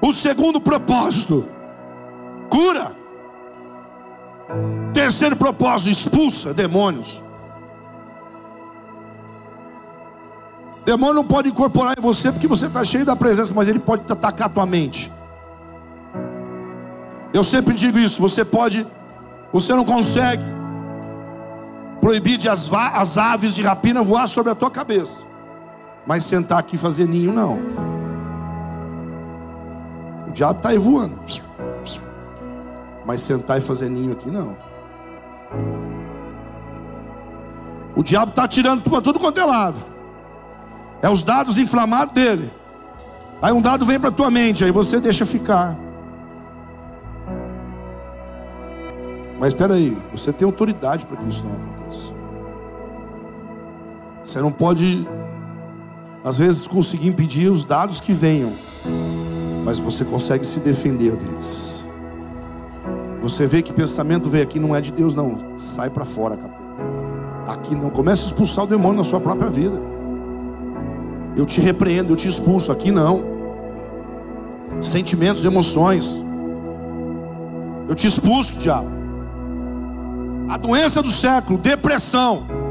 O 0.00 0.12
segundo 0.12 0.60
propósito, 0.60 1.46
cura. 2.48 2.92
Terceiro 4.94 5.36
propósito: 5.36 5.90
expulsa 5.90 6.54
demônios. 6.54 7.22
Demônio 10.84 11.14
não 11.14 11.24
pode 11.24 11.48
incorporar 11.48 11.94
em 11.98 12.00
você 12.00 12.32
porque 12.32 12.46
você 12.46 12.66
está 12.66 12.82
cheio 12.82 13.04
da 13.04 13.14
presença, 13.14 13.52
mas 13.54 13.68
ele 13.68 13.78
pode 13.78 14.10
atacar 14.10 14.46
a 14.46 14.50
tua 14.50 14.66
mente. 14.66 15.12
Eu 17.34 17.44
sempre 17.44 17.74
digo 17.74 17.98
isso: 17.98 18.20
você 18.20 18.44
pode, 18.44 18.86
você 19.52 19.74
não 19.74 19.84
consegue 19.84 20.59
proibir 22.00 22.38
de 22.38 22.48
as, 22.48 22.70
as 22.72 23.18
aves 23.18 23.54
de 23.54 23.62
rapina 23.62 24.02
voar 24.02 24.26
sobre 24.26 24.50
a 24.50 24.54
tua 24.54 24.70
cabeça, 24.70 25.24
mas 26.06 26.24
sentar 26.24 26.58
aqui 26.58 26.76
e 26.76 26.78
fazer 26.78 27.06
ninho, 27.06 27.32
não. 27.32 27.58
O 30.26 30.32
diabo 30.32 30.58
está 30.58 30.68
aí 30.70 30.78
voando. 30.78 31.20
Mas 33.04 33.20
sentar 33.20 33.58
e 33.58 33.60
fazer 33.60 33.88
ninho 33.88 34.12
aqui 34.12 34.30
não. 34.30 34.56
O 37.96 38.02
diabo 38.02 38.30
está 38.30 38.46
tirando 38.46 38.82
para 38.88 39.00
tudo 39.00 39.18
quanto 39.18 39.40
é 39.40 39.44
lado. 39.44 39.78
É 41.02 41.08
os 41.08 41.22
dados 41.22 41.58
inflamados 41.58 42.14
dele. 42.14 42.50
Aí 43.42 43.52
um 43.52 43.60
dado 43.60 43.84
vem 43.84 43.98
para 43.98 44.10
tua 44.10 44.30
mente, 44.30 44.64
aí 44.64 44.70
você 44.70 45.00
deixa 45.00 45.26
ficar. 45.26 45.76
Mas 49.38 49.48
espera 49.54 49.74
aí, 49.74 49.96
você 50.12 50.32
tem 50.32 50.44
autoridade 50.44 51.06
para 51.06 51.16
que 51.16 51.28
isso 51.28 51.44
não. 51.44 51.69
Você 54.30 54.40
não 54.40 54.52
pode, 54.52 55.08
às 56.22 56.38
vezes, 56.38 56.64
conseguir 56.64 57.08
impedir 57.08 57.50
os 57.50 57.64
dados 57.64 57.98
que 57.98 58.12
venham, 58.12 58.52
mas 59.64 59.76
você 59.80 60.04
consegue 60.04 60.46
se 60.46 60.60
defender 60.60 61.16
deles. 61.16 61.84
Você 63.20 63.44
vê 63.44 63.60
que 63.60 63.72
pensamento 63.72 64.28
veio 64.28 64.44
aqui 64.44 64.60
não 64.60 64.76
é 64.76 64.80
de 64.80 64.92
Deus, 64.92 65.16
não. 65.16 65.58
Sai 65.58 65.90
para 65.90 66.04
fora, 66.04 66.36
capeta. 66.36 66.60
Aqui 67.48 67.74
não. 67.74 67.90
Comece 67.90 68.22
a 68.22 68.26
expulsar 68.26 68.66
o 68.66 68.68
demônio 68.68 68.98
na 68.98 69.04
sua 69.04 69.18
própria 69.18 69.50
vida. 69.50 69.76
Eu 71.36 71.44
te 71.44 71.60
repreendo, 71.60 72.12
eu 72.12 72.16
te 72.16 72.28
expulso. 72.28 72.70
Aqui 72.70 72.92
não. 72.92 73.24
Sentimentos, 74.80 75.44
emoções. 75.44 76.24
Eu 77.88 77.96
te 77.96 78.06
expulso, 78.06 78.60
diabo. 78.60 78.90
A 80.48 80.56
doença 80.56 81.02
do 81.02 81.10
século, 81.10 81.58
depressão. 81.58 82.69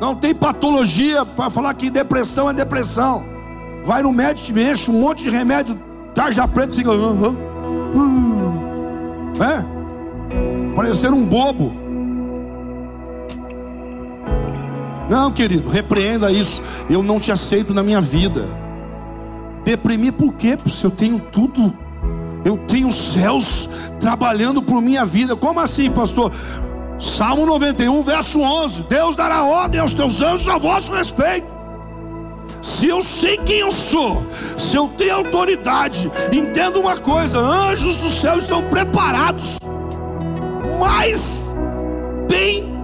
Não 0.00 0.14
tem 0.14 0.34
patologia 0.34 1.24
para 1.24 1.48
falar 1.48 1.72
que 1.74 1.90
depressão 1.90 2.50
é 2.50 2.52
depressão. 2.52 3.24
Vai 3.84 4.02
no 4.02 4.12
médico, 4.12 4.46
te 4.46 4.52
mexe 4.52 4.90
um 4.90 5.00
monte 5.00 5.24
de 5.24 5.30
remédio, 5.30 5.80
tarja 6.14 6.46
preta, 6.46 6.74
fica. 6.74 6.90
Uh, 6.90 7.36
é? 9.42 9.64
Parecer 10.74 11.12
um 11.12 11.24
bobo. 11.24 11.72
Não, 15.08 15.30
querido, 15.30 15.68
repreenda 15.68 16.30
isso. 16.30 16.62
Eu 16.90 17.02
não 17.02 17.20
te 17.20 17.30
aceito 17.30 17.72
na 17.72 17.82
minha 17.82 18.00
vida. 18.00 18.48
Deprimir 19.64 20.12
por 20.12 20.34
quê? 20.34 20.56
Porque 20.56 20.84
eu 20.84 20.90
tenho 20.90 21.20
tudo. 21.20 21.72
Eu 22.44 22.56
tenho 22.56 22.92
céus 22.92 23.68
trabalhando 23.98 24.62
por 24.62 24.80
minha 24.82 25.04
vida. 25.04 25.34
Como 25.34 25.58
assim, 25.58 25.90
pastor? 25.90 26.32
Salmo 26.98 27.44
91, 27.44 28.02
verso 28.02 28.40
11: 28.40 28.82
Deus 28.84 29.16
dará 29.16 29.44
ordem 29.44 29.80
aos 29.80 29.92
teus 29.92 30.20
anjos 30.20 30.48
a 30.48 30.58
vosso 30.58 30.92
respeito. 30.92 31.46
Se 32.62 32.88
eu 32.88 33.02
sei 33.02 33.36
quem 33.38 33.60
eu 33.60 33.70
sou, 33.70 34.26
se 34.56 34.76
eu 34.76 34.88
tenho 34.88 35.16
autoridade, 35.16 36.10
entenda 36.32 36.78
uma 36.78 36.96
coisa: 36.96 37.38
anjos 37.38 37.96
do 37.96 38.08
céu 38.08 38.38
estão 38.38 38.62
preparados, 38.64 39.58
mais 40.80 41.52
bem 42.28 42.74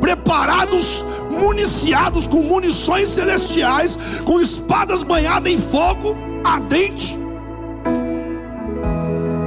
preparados, 0.00 1.04
municiados 1.30 2.26
com 2.26 2.42
munições 2.42 3.08
celestiais, 3.08 3.98
com 4.24 4.40
espadas 4.40 5.02
banhadas 5.02 5.50
em 5.50 5.58
fogo 5.58 6.16
ardente, 6.44 7.18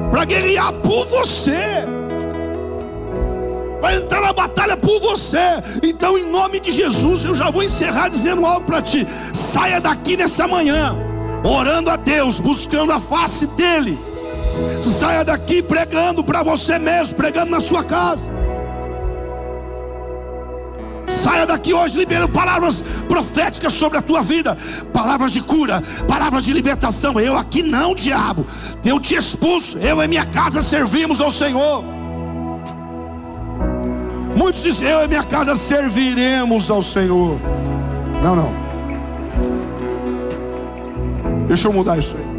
para 0.10 0.26
guerrear 0.26 0.74
por 0.74 1.06
você 1.06 1.86
vai 3.86 3.98
entrar 3.98 4.20
na 4.20 4.34
batalha 4.34 4.76
por 4.76 5.00
você. 5.00 5.62
Então, 5.84 6.18
em 6.18 6.26
nome 6.26 6.60
de 6.60 6.72
Jesus, 6.72 7.24
eu 7.24 7.36
já 7.36 7.52
vou 7.52 7.62
encerrar 7.62 8.10
dizendo 8.10 8.44
algo 8.44 8.66
para 8.66 8.82
ti. 8.82 9.08
Saia 9.32 9.80
daqui 9.80 10.18
nessa 10.18 10.48
manhã, 10.48 10.98
orando 11.44 11.92
a 11.92 11.96
Deus, 11.96 12.40
buscando 12.40 12.92
a 12.92 13.00
face 13.00 13.46
dEle. 13.46 14.00
Saia 14.82 15.24
daqui 15.24 15.62
pregando 15.62 16.24
para 16.24 16.42
você 16.42 16.80
mesmo, 16.80 17.16
pregando 17.16 17.52
na 17.52 17.60
sua 17.60 17.84
casa. 17.84 18.32
Saia 21.06 21.46
daqui 21.46 21.72
hoje 21.72 21.96
liberando 21.96 22.34
palavras 22.34 22.84
proféticas 23.08 23.74
sobre 23.74 24.00
a 24.00 24.02
tua 24.02 24.24
vida, 24.24 24.58
palavras 24.92 25.32
de 25.32 25.42
cura, 25.42 25.84
palavras 26.08 26.44
de 26.44 26.52
libertação. 26.52 27.20
Eu 27.20 27.38
aqui 27.38 27.62
não, 27.62 27.94
diabo. 27.94 28.48
Eu 28.84 29.00
te 29.00 29.14
expulso. 29.14 29.78
Eu 29.78 30.02
e 30.02 30.08
minha 30.08 30.26
casa 30.26 30.60
servimos 30.60 31.22
ao 31.22 31.30
Senhor. 31.30 31.95
Muitos 34.36 34.62
dizem: 34.62 34.88
Eu 34.88 35.04
e 35.04 35.08
minha 35.08 35.24
casa 35.24 35.56
serviremos 35.56 36.70
ao 36.70 36.82
Senhor. 36.82 37.40
Não, 38.22 38.36
não. 38.36 38.66
Deixa 41.48 41.68
eu 41.68 41.74
mudar 41.74 41.98
isso 41.98 42.16
aí. 42.18 42.36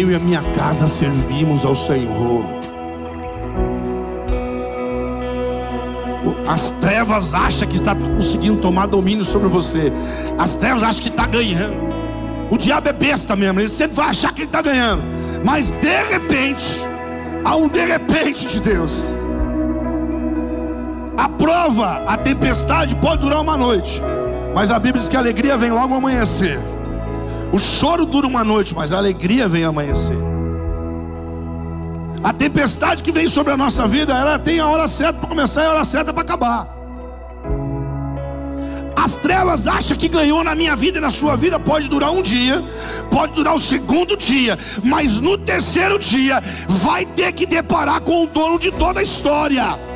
Eu 0.00 0.10
e 0.10 0.14
a 0.14 0.18
minha 0.18 0.42
casa 0.56 0.86
servimos 0.86 1.64
ao 1.64 1.74
Senhor. 1.74 2.42
As 6.48 6.70
trevas 6.72 7.34
acham 7.34 7.68
que 7.68 7.76
está 7.76 7.94
conseguindo 7.94 8.60
tomar 8.60 8.86
domínio 8.86 9.24
sobre 9.24 9.48
você. 9.48 9.92
As 10.38 10.54
trevas 10.54 10.82
acham 10.82 11.02
que 11.02 11.08
está 11.08 11.26
ganhando. 11.26 11.76
O 12.50 12.56
diabo 12.56 12.88
é 12.88 12.92
besta 12.92 13.34
mesmo. 13.34 13.60
Ele 13.60 13.68
sempre 13.68 13.96
vai 13.96 14.08
achar 14.08 14.32
que 14.32 14.42
ele 14.42 14.48
está 14.48 14.62
ganhando. 14.62 15.02
Mas 15.44 15.72
de 15.72 16.02
repente, 16.10 16.80
Há 17.44 17.56
um 17.56 17.68
de 17.68 17.84
repente 17.84 18.46
de 18.46 18.60
Deus. 18.60 19.14
A 21.16 21.28
prova, 21.28 22.02
a 22.06 22.16
tempestade 22.16 22.94
pode 22.96 23.22
durar 23.22 23.40
uma 23.40 23.56
noite, 23.56 24.02
mas 24.54 24.70
a 24.70 24.78
Bíblia 24.78 25.00
diz 25.00 25.08
que 25.08 25.16
a 25.16 25.20
alegria 25.20 25.56
vem 25.56 25.70
logo 25.70 25.92
ao 25.92 25.98
amanhecer. 25.98 26.58
O 27.52 27.58
choro 27.58 28.04
dura 28.04 28.26
uma 28.26 28.42
noite, 28.42 28.74
mas 28.74 28.92
a 28.92 28.96
alegria 28.96 29.46
vem 29.46 29.62
ao 29.62 29.70
amanhecer. 29.70 30.16
A 32.22 32.32
tempestade 32.32 33.02
que 33.02 33.12
vem 33.12 33.28
sobre 33.28 33.52
a 33.52 33.56
nossa 33.56 33.86
vida, 33.86 34.12
ela 34.12 34.38
tem 34.38 34.58
a 34.58 34.66
hora 34.66 34.88
certa 34.88 35.20
para 35.20 35.28
começar 35.28 35.62
e 35.62 35.66
a 35.66 35.70
hora 35.70 35.84
certa 35.84 36.12
para 36.12 36.22
acabar. 36.22 36.73
As 38.96 39.16
trevas 39.16 39.66
acham 39.66 39.96
que 39.96 40.08
ganhou 40.08 40.42
na 40.44 40.54
minha 40.54 40.76
vida 40.76 40.98
e 40.98 41.00
na 41.00 41.10
sua 41.10 41.36
vida 41.36 41.58
pode 41.58 41.88
durar 41.88 42.12
um 42.12 42.22
dia, 42.22 42.62
pode 43.10 43.32
durar 43.34 43.54
o 43.54 43.58
segundo 43.58 44.16
dia, 44.16 44.58
mas 44.82 45.20
no 45.20 45.36
terceiro 45.36 45.98
dia 45.98 46.42
vai 46.68 47.04
ter 47.04 47.32
que 47.32 47.44
deparar 47.44 48.00
com 48.00 48.24
o 48.24 48.26
dono 48.26 48.58
de 48.58 48.70
toda 48.70 49.00
a 49.00 49.02
história. 49.02 49.93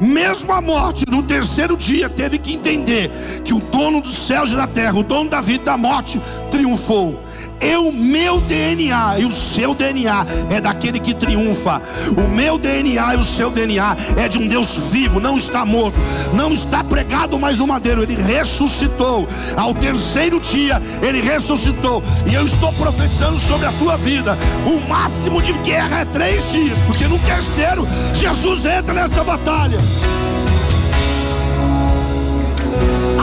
Mesmo 0.00 0.50
a 0.52 0.60
morte, 0.62 1.04
no 1.06 1.22
terceiro 1.22 1.76
dia, 1.76 2.08
teve 2.08 2.38
que 2.38 2.54
entender 2.54 3.10
que 3.44 3.52
o 3.52 3.60
dono 3.60 4.00
dos 4.00 4.16
céus 4.26 4.50
e 4.50 4.56
da 4.56 4.66
terra, 4.66 4.98
o 4.98 5.02
dono 5.02 5.28
da 5.28 5.40
vida 5.42 5.62
e 5.62 5.66
da 5.66 5.76
morte, 5.76 6.20
triunfou. 6.50 7.22
Eu, 7.60 7.92
meu 7.92 8.40
DNA 8.40 9.18
e 9.18 9.26
o 9.26 9.32
seu 9.32 9.74
DNA 9.74 10.26
é 10.48 10.60
daquele 10.60 10.98
que 10.98 11.12
triunfa. 11.12 11.82
O 12.16 12.34
meu 12.34 12.58
DNA 12.58 13.14
e 13.14 13.18
o 13.18 13.22
seu 13.22 13.50
DNA 13.50 13.96
é 14.16 14.28
de 14.28 14.38
um 14.38 14.48
Deus 14.48 14.76
vivo, 14.90 15.20
não 15.20 15.36
está 15.36 15.64
morto, 15.64 15.98
não 16.32 16.52
está 16.52 16.82
pregado 16.82 17.38
mais 17.38 17.58
no 17.58 17.66
madeiro, 17.66 18.02
ele 18.02 18.16
ressuscitou. 18.16 19.28
Ao 19.56 19.74
terceiro 19.74 20.40
dia, 20.40 20.80
ele 21.02 21.20
ressuscitou. 21.20 22.02
E 22.26 22.34
eu 22.34 22.46
estou 22.46 22.72
profetizando 22.72 23.38
sobre 23.38 23.66
a 23.66 23.72
tua 23.72 23.96
vida. 23.98 24.38
O 24.64 24.80
máximo 24.88 25.42
de 25.42 25.52
guerra 25.52 26.00
é 26.00 26.04
três 26.06 26.50
dias, 26.50 26.80
porque 26.82 27.04
no 27.04 27.18
terceiro, 27.18 27.86
Jesus 28.14 28.64
entra 28.64 28.94
nessa 28.94 29.22
batalha. 29.22 29.78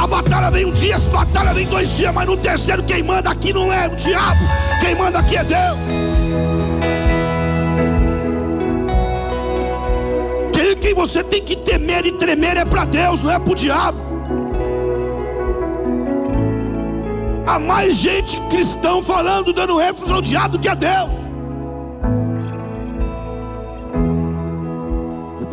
A 0.01 0.08
batalha 0.08 0.49
vem 0.51 0.65
um 0.65 0.71
dia, 0.71 0.95
a 0.95 0.99
batalha 0.99 1.53
vem 1.53 1.65
dois 1.67 1.95
dias, 1.95 2.13
mas 2.13 2.25
no 2.25 2.38
terceiro 2.38 2.84
quem 2.84 3.03
manda 3.03 3.30
aqui 3.30 3.51
não 3.51 3.71
é 3.71 3.88
o 3.88 3.95
diabo, 3.95 4.39
quem 4.80 4.95
manda 4.95 5.19
aqui 5.19 5.38
é 5.38 5.43
Deus. 5.43 5.97
Quem 10.88 10.93
você 10.93 11.21
tem 11.21 11.43
que 11.43 11.53
temer 11.53 12.06
e 12.06 12.13
tremer 12.13 12.56
é 12.56 12.63
para 12.63 12.86
Deus, 12.86 13.21
não 13.21 13.30
é 13.30 13.38
para 13.38 13.51
o 13.51 13.56
diabo. 13.56 13.99
Há 17.45 17.60
mais 17.60 17.95
gente 17.95 18.39
cristão 18.49 19.03
falando, 19.03 19.51
dando 19.51 19.82
ênfase 19.82 20.10
ao 20.10 20.21
diabo 20.21 20.58
que 20.58 20.69
a 20.69 20.75
Deus. 20.75 21.27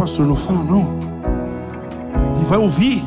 Pastor, 0.04 0.26
não 0.26 0.36
fala 0.36 0.62
não. 0.62 0.98
Ele 2.36 2.44
vai 2.44 2.58
ouvir. 2.58 3.02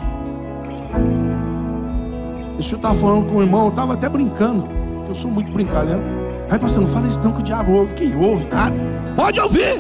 Esse 2.59 2.73
eu 2.73 2.77
estava 2.77 2.95
falando 2.95 3.27
com 3.27 3.37
o 3.37 3.41
irmão, 3.43 3.65
eu 3.65 3.69
estava 3.69 3.93
até 3.93 4.09
brincando, 4.09 4.67
eu 5.07 5.13
sou 5.13 5.29
muito 5.29 5.51
brincalhão. 5.51 6.01
Aí, 6.49 6.57
pastor, 6.57 6.81
não 6.81 6.89
fala 6.89 7.07
isso 7.07 7.19
não 7.19 7.33
que 7.33 7.41
o 7.41 7.43
diabo 7.43 7.71
ouve. 7.71 7.93
Quem 7.93 8.15
ouve 8.15 8.47
nada? 8.51 8.75
Pode 9.15 9.39
ouvir. 9.39 9.79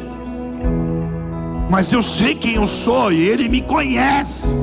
Mas 1.71 1.91
eu 1.91 2.03
sei 2.03 2.35
quem 2.35 2.55
eu 2.55 2.67
sou 2.67 3.11
e 3.11 3.27
ele 3.27 3.49
me 3.49 3.61
conhece. 3.61 4.53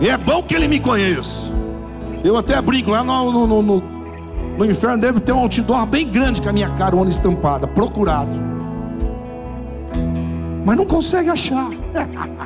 E 0.00 0.08
é 0.08 0.16
bom 0.16 0.42
que 0.42 0.54
ele 0.54 0.66
me 0.66 0.80
conheça. 0.80 1.52
Eu 2.24 2.36
até 2.36 2.60
brinco, 2.60 2.90
lá 2.90 3.04
no, 3.04 3.30
no, 3.30 3.46
no, 3.46 3.62
no, 3.62 3.82
no 4.58 4.66
inferno 4.66 4.98
deve 4.98 5.20
ter 5.20 5.30
um 5.30 5.38
outdoor 5.38 5.86
bem 5.86 6.08
grande 6.08 6.42
com 6.42 6.48
a 6.48 6.52
minha 6.52 6.70
cara, 6.70 6.96
uma 6.96 7.08
estampada, 7.08 7.68
procurado. 7.68 8.47
Mas 10.68 10.76
não 10.76 10.84
consegue 10.84 11.30
achar. 11.30 11.70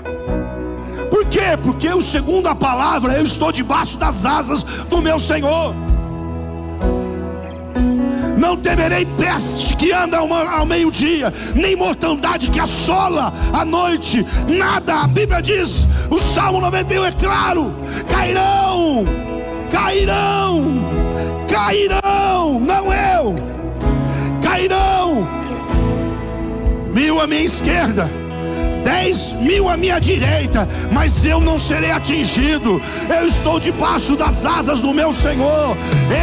Por 1.10 1.26
quê? 1.26 1.58
Porque 1.60 1.88
eu, 1.88 2.00
segundo 2.00 2.46
a 2.46 2.54
palavra, 2.54 3.14
eu 3.14 3.24
estou 3.24 3.50
debaixo 3.50 3.98
das 3.98 4.24
asas 4.24 4.62
do 4.62 5.02
meu 5.02 5.18
Senhor. 5.18 5.74
Não 8.38 8.56
temerei 8.56 9.06
peste 9.18 9.74
que 9.74 9.90
anda 9.90 10.18
ao 10.18 10.64
meio-dia, 10.64 11.34
nem 11.52 11.74
mortandade 11.74 12.48
que 12.48 12.60
assola 12.60 13.34
à 13.52 13.64
noite, 13.64 14.24
nada. 14.46 15.00
A 15.00 15.08
Bíblia 15.08 15.42
diz, 15.42 15.84
o 16.08 16.20
Salmo 16.20 16.60
91 16.60 17.04
é 17.04 17.10
claro: 17.10 17.74
cairão, 18.08 19.04
cairão, 19.68 20.80
cairão, 21.48 22.60
não 22.60 22.94
eu, 22.94 23.34
cairão, 24.40 25.41
mil 26.92 27.20
à 27.20 27.26
minha 27.26 27.42
esquerda 27.42 28.22
dez 28.82 29.32
mil 29.34 29.68
à 29.68 29.76
minha 29.76 29.98
direita, 29.98 30.68
mas 30.92 31.24
eu 31.24 31.40
não 31.40 31.58
serei 31.58 31.90
atingido. 31.90 32.80
Eu 33.08 33.26
estou 33.26 33.58
debaixo 33.58 34.16
das 34.16 34.44
asas 34.44 34.80
do 34.80 34.92
meu 34.92 35.12
Senhor. 35.12 35.76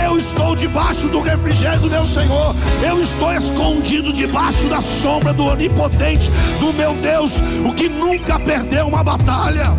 Eu 0.04 0.18
estou 0.18 0.56
debaixo 0.56 1.08
do 1.08 1.22
refrigério 1.22 1.80
do 1.80 1.90
meu 1.90 2.06
Senhor. 2.06 2.56
Eu 2.86 3.02
estou 3.02 3.34
escondido 3.34 4.14
debaixo 4.14 4.68
da 4.68 4.82
sombra 4.82 5.34
do 5.34 5.46
onipotente, 5.46 6.30
do 6.60 6.74
meu 6.74 6.94
Deus, 6.96 7.42
o 7.68 7.74
que 7.74 7.90
nunca 7.90 8.40
perdeu 8.40 8.88
uma 8.88 9.04
batalha. 9.04 9.78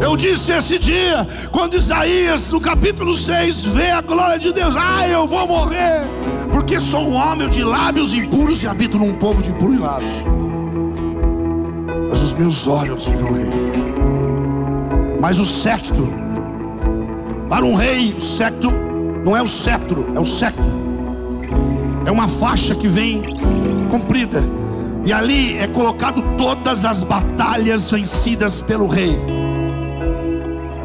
Eu 0.00 0.16
disse 0.16 0.52
esse 0.52 0.78
dia, 0.78 1.26
quando 1.50 1.74
Isaías, 1.74 2.50
no 2.50 2.60
capítulo 2.60 3.14
6, 3.14 3.64
vê 3.64 3.90
a 3.90 4.00
glória 4.00 4.38
de 4.38 4.52
Deus: 4.52 4.74
Ah, 4.76 5.08
eu 5.08 5.26
vou 5.26 5.46
morrer, 5.46 6.02
porque 6.66 6.80
sou 6.80 7.02
um 7.02 7.14
homem 7.14 7.48
de 7.48 7.62
lábios 7.62 8.12
impuros 8.12 8.64
e 8.64 8.66
habito 8.66 8.98
num 8.98 9.14
povo 9.14 9.40
de 9.40 9.52
impuros 9.52 9.78
lábios 9.78 10.24
mas 12.08 12.20
os 12.20 12.34
meus 12.34 12.66
olhos 12.66 13.06
viram 13.06 13.30
o 13.30 13.34
rei. 13.34 13.50
Mas 15.20 15.38
o 15.38 15.44
cetro, 15.44 16.12
para 17.48 17.64
um 17.64 17.74
rei, 17.74 18.14
o 18.14 18.20
cetro 18.20 18.72
não 19.24 19.36
é 19.36 19.42
o 19.42 19.46
cetro, 19.46 20.06
é 20.12 20.18
o 20.18 20.24
cetro. 20.24 20.64
É 22.04 22.10
uma 22.10 22.26
faixa 22.26 22.74
que 22.74 22.88
vem 22.88 23.22
comprida. 23.88 24.42
E 25.04 25.12
ali 25.12 25.56
é 25.58 25.68
colocado 25.68 26.20
todas 26.36 26.84
as 26.84 27.04
batalhas 27.04 27.88
vencidas 27.90 28.60
pelo 28.60 28.88
rei. 28.88 29.35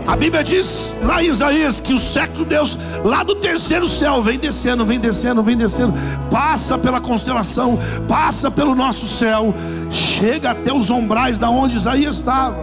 A 0.08 0.16
Bíblia 0.16 0.43
diz 0.43 0.95
lá 1.04 1.24
em 1.24 1.28
Isaías 1.28 1.80
que 1.80 1.93
o 1.93 1.99
século 1.99 2.43
Deus, 2.43 2.78
lá 3.04 3.24
do 3.24 3.36
terceiro 3.36 3.88
céu, 3.88 4.22
vem 4.22 4.38
descendo, 4.39 4.86
vem 4.86 4.99
descendo, 4.99 5.43
vem 5.43 5.56
descendo, 5.56 5.93
passa 6.30 6.78
pela 6.78 6.99
constelação, 6.99 7.78
passa 8.08 8.49
pelo 8.49 8.74
nosso 8.74 9.08
céu, 9.08 9.54
chega 9.89 10.52
até 10.52 10.74
os 10.74 10.89
umbrais 10.89 11.38
da 11.38 11.49
onde 11.49 11.78
Isaías 11.78 12.18
estava. 12.18 12.58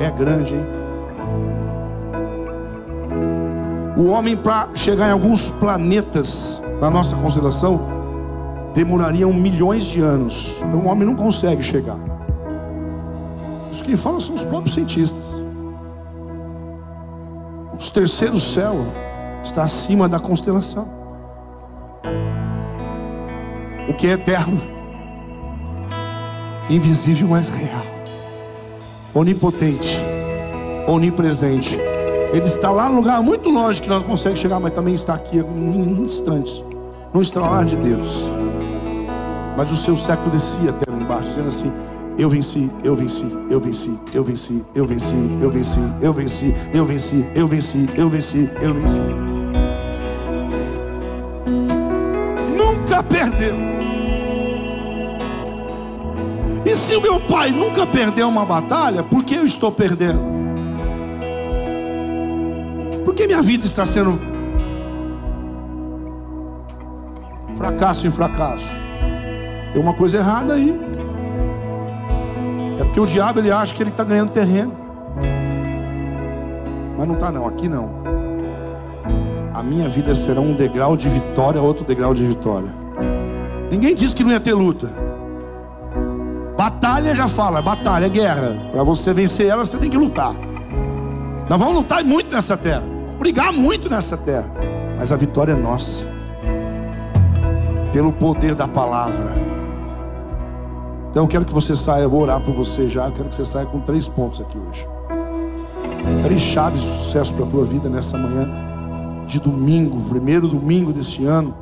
é 0.00 0.10
grande, 0.10 0.54
hein? 0.54 0.66
O 3.96 4.06
homem, 4.06 4.36
para 4.36 4.68
chegar 4.74 5.08
em 5.08 5.12
alguns 5.12 5.50
planetas 5.50 6.60
da 6.80 6.90
nossa 6.90 7.14
constelação, 7.14 7.80
demorariam 8.74 9.32
milhões 9.32 9.84
de 9.84 10.00
anos. 10.00 10.56
Então, 10.66 10.80
o 10.80 10.86
homem 10.86 11.06
não 11.06 11.14
consegue 11.14 11.62
chegar. 11.62 11.98
Os 13.70 13.80
que 13.80 13.96
falam 13.96 14.20
são 14.20 14.34
os 14.34 14.42
próprios 14.42 14.74
cientistas. 14.74 15.42
Os 17.82 17.90
terceiros 17.90 18.44
céu 18.44 18.86
está 19.42 19.64
acima 19.64 20.08
da 20.08 20.20
constelação. 20.20 20.88
O 23.88 23.92
que 23.92 24.06
é 24.06 24.12
eterno, 24.12 24.62
invisível, 26.70 27.26
mas 27.26 27.48
real, 27.48 27.84
onipotente, 29.12 29.98
onipresente. 30.86 31.76
Ele 32.32 32.44
está 32.44 32.70
lá 32.70 32.88
no 32.88 32.98
lugar 32.98 33.20
muito 33.20 33.50
longe 33.50 33.82
que 33.82 33.88
nós 33.88 34.04
conseguimos 34.04 34.38
chegar, 34.38 34.60
mas 34.60 34.72
também 34.72 34.94
está 34.94 35.14
aqui 35.14 35.38
em 35.38 36.04
instantes, 36.04 36.64
no 37.12 37.20
estralar 37.20 37.64
de 37.64 37.74
Deus. 37.74 38.30
Mas 39.56 39.72
o 39.72 39.76
seu 39.76 39.96
século 39.96 40.30
descia 40.30 40.70
até 40.70 40.88
lá 40.88 40.98
embaixo, 40.98 41.30
dizendo 41.30 41.48
assim: 41.48 41.72
eu 42.18 42.28
venci, 42.28 42.70
eu 42.84 42.94
venci, 42.94 43.24
eu 43.48 43.58
venci, 43.58 43.98
eu 44.12 44.22
venci, 44.22 44.62
eu 44.74 44.86
venci, 44.86 45.14
eu 45.40 45.50
venci, 45.50 45.80
eu 46.00 46.12
venci, 46.12 46.54
eu 46.74 46.84
venci, 46.86 47.26
eu 47.34 47.46
venci, 47.46 47.86
eu 47.96 48.08
venci, 48.08 48.50
eu 48.60 48.74
venci. 48.74 49.00
Nunca 52.56 53.02
perdeu. 53.02 53.56
E 56.64 56.76
se 56.76 56.94
o 56.94 57.00
meu 57.00 57.18
pai 57.18 57.50
nunca 57.50 57.86
perdeu 57.86 58.28
uma 58.28 58.44
batalha, 58.44 59.02
por 59.02 59.24
que 59.24 59.34
eu 59.34 59.46
estou 59.46 59.72
perdendo? 59.72 60.20
Por 63.04 63.14
que 63.14 63.26
minha 63.26 63.42
vida 63.42 63.64
está 63.64 63.84
sendo 63.84 64.20
fracasso 67.56 68.06
em 68.06 68.12
fracasso? 68.12 68.76
Tem 69.72 69.82
uma 69.82 69.94
coisa 69.94 70.18
errada 70.18 70.54
aí. 70.54 70.78
É 72.82 72.84
porque 72.84 72.98
o 72.98 73.06
diabo 73.06 73.38
ele 73.38 73.52
acha 73.52 73.72
que 73.72 73.80
ele 73.80 73.90
está 73.90 74.02
ganhando 74.02 74.32
terreno. 74.32 74.76
Mas 76.98 77.06
não 77.06 77.14
está 77.14 77.30
não, 77.30 77.46
aqui 77.46 77.68
não. 77.68 78.02
A 79.54 79.62
minha 79.62 79.88
vida 79.88 80.12
será 80.16 80.40
um 80.40 80.52
degrau 80.52 80.96
de 80.96 81.08
vitória, 81.08 81.62
outro 81.62 81.84
degrau 81.84 82.12
de 82.12 82.24
vitória. 82.24 82.74
Ninguém 83.70 83.94
disse 83.94 84.16
que 84.16 84.24
não 84.24 84.32
ia 84.32 84.40
ter 84.40 84.54
luta. 84.54 84.90
Batalha 86.56 87.14
já 87.14 87.28
fala, 87.28 87.62
batalha, 87.62 88.06
é 88.06 88.08
guerra. 88.08 88.70
Para 88.72 88.82
você 88.82 89.12
vencer 89.12 89.46
ela, 89.46 89.64
você 89.64 89.78
tem 89.78 89.88
que 89.88 89.96
lutar. 89.96 90.34
Nós 91.48 91.58
vamos 91.60 91.74
lutar 91.74 92.04
muito 92.04 92.34
nessa 92.34 92.56
terra. 92.56 92.82
Brigar 93.16 93.52
muito 93.52 93.88
nessa 93.88 94.16
terra. 94.16 94.50
Mas 94.98 95.12
a 95.12 95.16
vitória 95.16 95.52
é 95.52 95.56
nossa. 95.56 96.04
Pelo 97.92 98.12
poder 98.12 98.56
da 98.56 98.66
palavra. 98.66 99.36
Então 101.12 101.24
eu 101.24 101.28
quero 101.28 101.44
que 101.44 101.52
você 101.52 101.76
saia, 101.76 102.04
eu 102.04 102.10
vou 102.10 102.22
orar 102.22 102.40
por 102.40 102.54
você 102.54 102.88
já. 102.88 103.06
Eu 103.06 103.12
quero 103.12 103.28
que 103.28 103.34
você 103.34 103.44
saia 103.44 103.66
com 103.66 103.80
três 103.80 104.08
pontos 104.08 104.40
aqui 104.40 104.56
hoje. 104.56 104.88
Três 106.22 106.40
chaves 106.40 106.80
de 106.80 106.88
sucesso 106.88 107.34
para 107.34 107.44
a 107.44 107.48
tua 107.48 107.66
vida 107.66 107.86
nessa 107.86 108.16
manhã 108.16 108.48
de 109.26 109.38
domingo, 109.38 110.00
primeiro 110.08 110.48
domingo 110.48 110.90
deste 110.90 111.26
ano. 111.26 111.54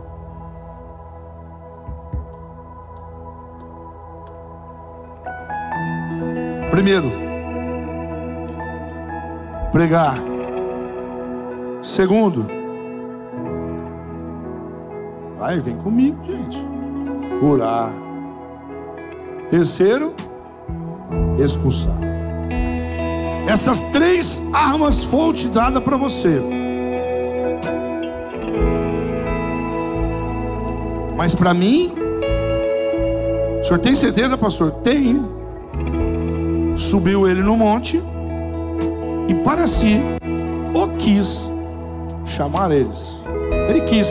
Primeiro, 6.70 7.10
pregar. 9.72 10.16
Segundo, 11.82 12.46
vai, 15.36 15.58
vem 15.58 15.76
comigo, 15.78 16.22
gente. 16.22 16.64
Orar. 17.42 18.09
Terceiro, 19.50 20.14
expulsar. 21.38 21.98
Essas 23.48 23.80
três 23.90 24.40
armas 24.52 25.02
foram 25.02 25.32
te 25.32 25.48
dadas 25.48 25.82
para 25.82 25.96
você. 25.96 26.40
Mas 31.16 31.34
para 31.34 31.52
mim, 31.52 31.92
o 33.60 33.64
senhor 33.64 33.78
tem 33.80 33.94
certeza, 33.94 34.38
pastor? 34.38 34.70
Tenho. 34.82 35.28
Subiu 36.76 37.28
ele 37.28 37.42
no 37.42 37.56
monte 37.56 38.00
e 39.28 39.34
para 39.34 39.66
si 39.66 40.00
o 40.72 40.96
quis 40.96 41.50
chamar 42.24 42.70
eles. 42.70 43.20
Ele 43.68 43.80
quis. 43.82 44.08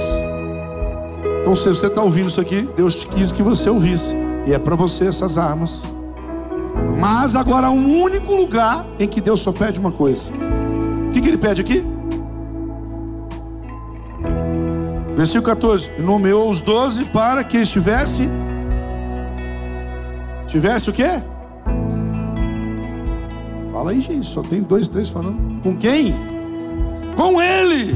Então, 1.41 1.55
se 1.55 1.67
você 1.67 1.87
está 1.87 2.03
ouvindo 2.03 2.27
isso 2.27 2.41
aqui, 2.41 2.69
Deus 2.75 2.97
te 2.97 3.07
quis 3.07 3.31
que 3.31 3.41
você 3.41 3.69
ouvisse. 3.69 4.15
E 4.49 4.53
é 4.53 4.57
para 4.57 4.75
você 4.75 5.05
essas 5.05 5.37
armas. 5.37 5.83
Mas 6.99 7.35
agora 7.35 7.67
há 7.67 7.69
um 7.69 8.01
único 8.01 8.33
lugar 8.33 8.83
em 8.97 9.07
que 9.07 9.21
Deus 9.21 9.41
só 9.41 9.51
pede 9.51 9.79
uma 9.79 9.91
coisa. 9.91 10.23
O 11.07 11.11
que, 11.11 11.21
que 11.21 11.27
ele 11.27 11.37
pede 11.37 11.61
aqui? 11.61 11.85
Versículo 15.15 15.43
14: 15.43 15.91
Nomeou 15.99 16.49
os 16.49 16.61
doze 16.61 17.05
para 17.05 17.43
que 17.43 17.59
estivesse. 17.59 18.27
Tivesse 20.47 20.89
o 20.89 20.93
quê? 20.93 21.21
Fala 23.71 23.91
aí, 23.91 24.01
gente. 24.01 24.25
Só 24.25 24.41
tem 24.41 24.63
dois, 24.63 24.87
três 24.87 25.09
falando. 25.09 25.61
Com 25.61 25.77
quem? 25.77 26.15
Com 27.15 27.39
ele. 27.39 27.95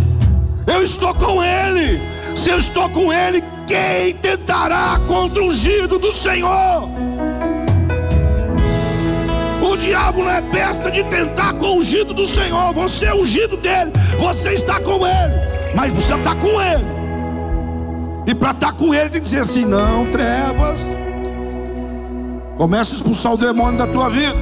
Eu 0.66 0.84
estou 0.84 1.14
com 1.14 1.44
ele. 1.44 2.02
Se 2.36 2.50
eu 2.50 2.58
estou 2.58 2.90
com 2.90 3.12
ele, 3.12 3.44
quem 3.68 4.14
tentará 4.16 5.00
contra 5.08 5.42
o 5.42 5.48
ungido 5.48 6.00
do 6.00 6.12
Senhor? 6.12 6.90
O 9.62 9.78
diabo 9.78 10.24
não 10.24 10.30
é 10.30 10.42
besta 10.42 10.92
de 10.92 11.04
tentar 11.06 11.54
com 11.54 11.68
o 11.68 11.78
ungido 11.78 12.14
do 12.14 12.26
Senhor. 12.26 12.74
Você 12.74 13.06
é 13.06 13.14
ungido 13.14 13.58
dele, 13.58 13.92
você 14.20 14.54
está 14.54 14.80
com 14.80 15.06
ele, 15.06 15.74
mas 15.76 15.92
você 15.94 16.14
está 16.16 16.36
com 16.36 16.62
ele. 16.62 16.86
E 18.28 18.34
para 18.34 18.52
estar 18.52 18.74
com 18.74 18.94
ele 18.94 19.10
tem 19.10 19.22
que 19.22 19.26
dizer 19.26 19.40
assim: 19.40 19.66
não, 19.66 20.06
trevas. 20.12 20.82
Começa 22.58 22.94
a 22.94 22.96
expulsar 22.96 23.34
o 23.34 23.38
demônio 23.38 23.78
da 23.78 23.88
tua 23.88 24.10
vida. 24.10 24.38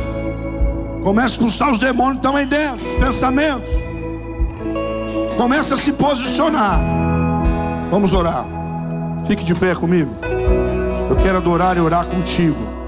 Começa 1.03 1.27
a 1.27 1.31
expulsar 1.31 1.71
os 1.71 1.79
demônios 1.79 2.23
aí 2.35 2.45
dentro, 2.45 2.85
os 2.85 2.95
pensamentos. 2.95 3.90
Começa 5.37 5.73
a 5.73 5.77
se 5.77 5.91
posicionar. 5.91 6.79
Vamos 7.89 8.13
orar. 8.13 8.45
Fique 9.25 9.43
de 9.43 9.55
pé 9.55 9.75
comigo. 9.75 10.15
Eu 11.09 11.15
quero 11.15 11.37
adorar 11.37 11.77
e 11.77 11.79
orar 11.79 12.05
contigo. 12.05 12.80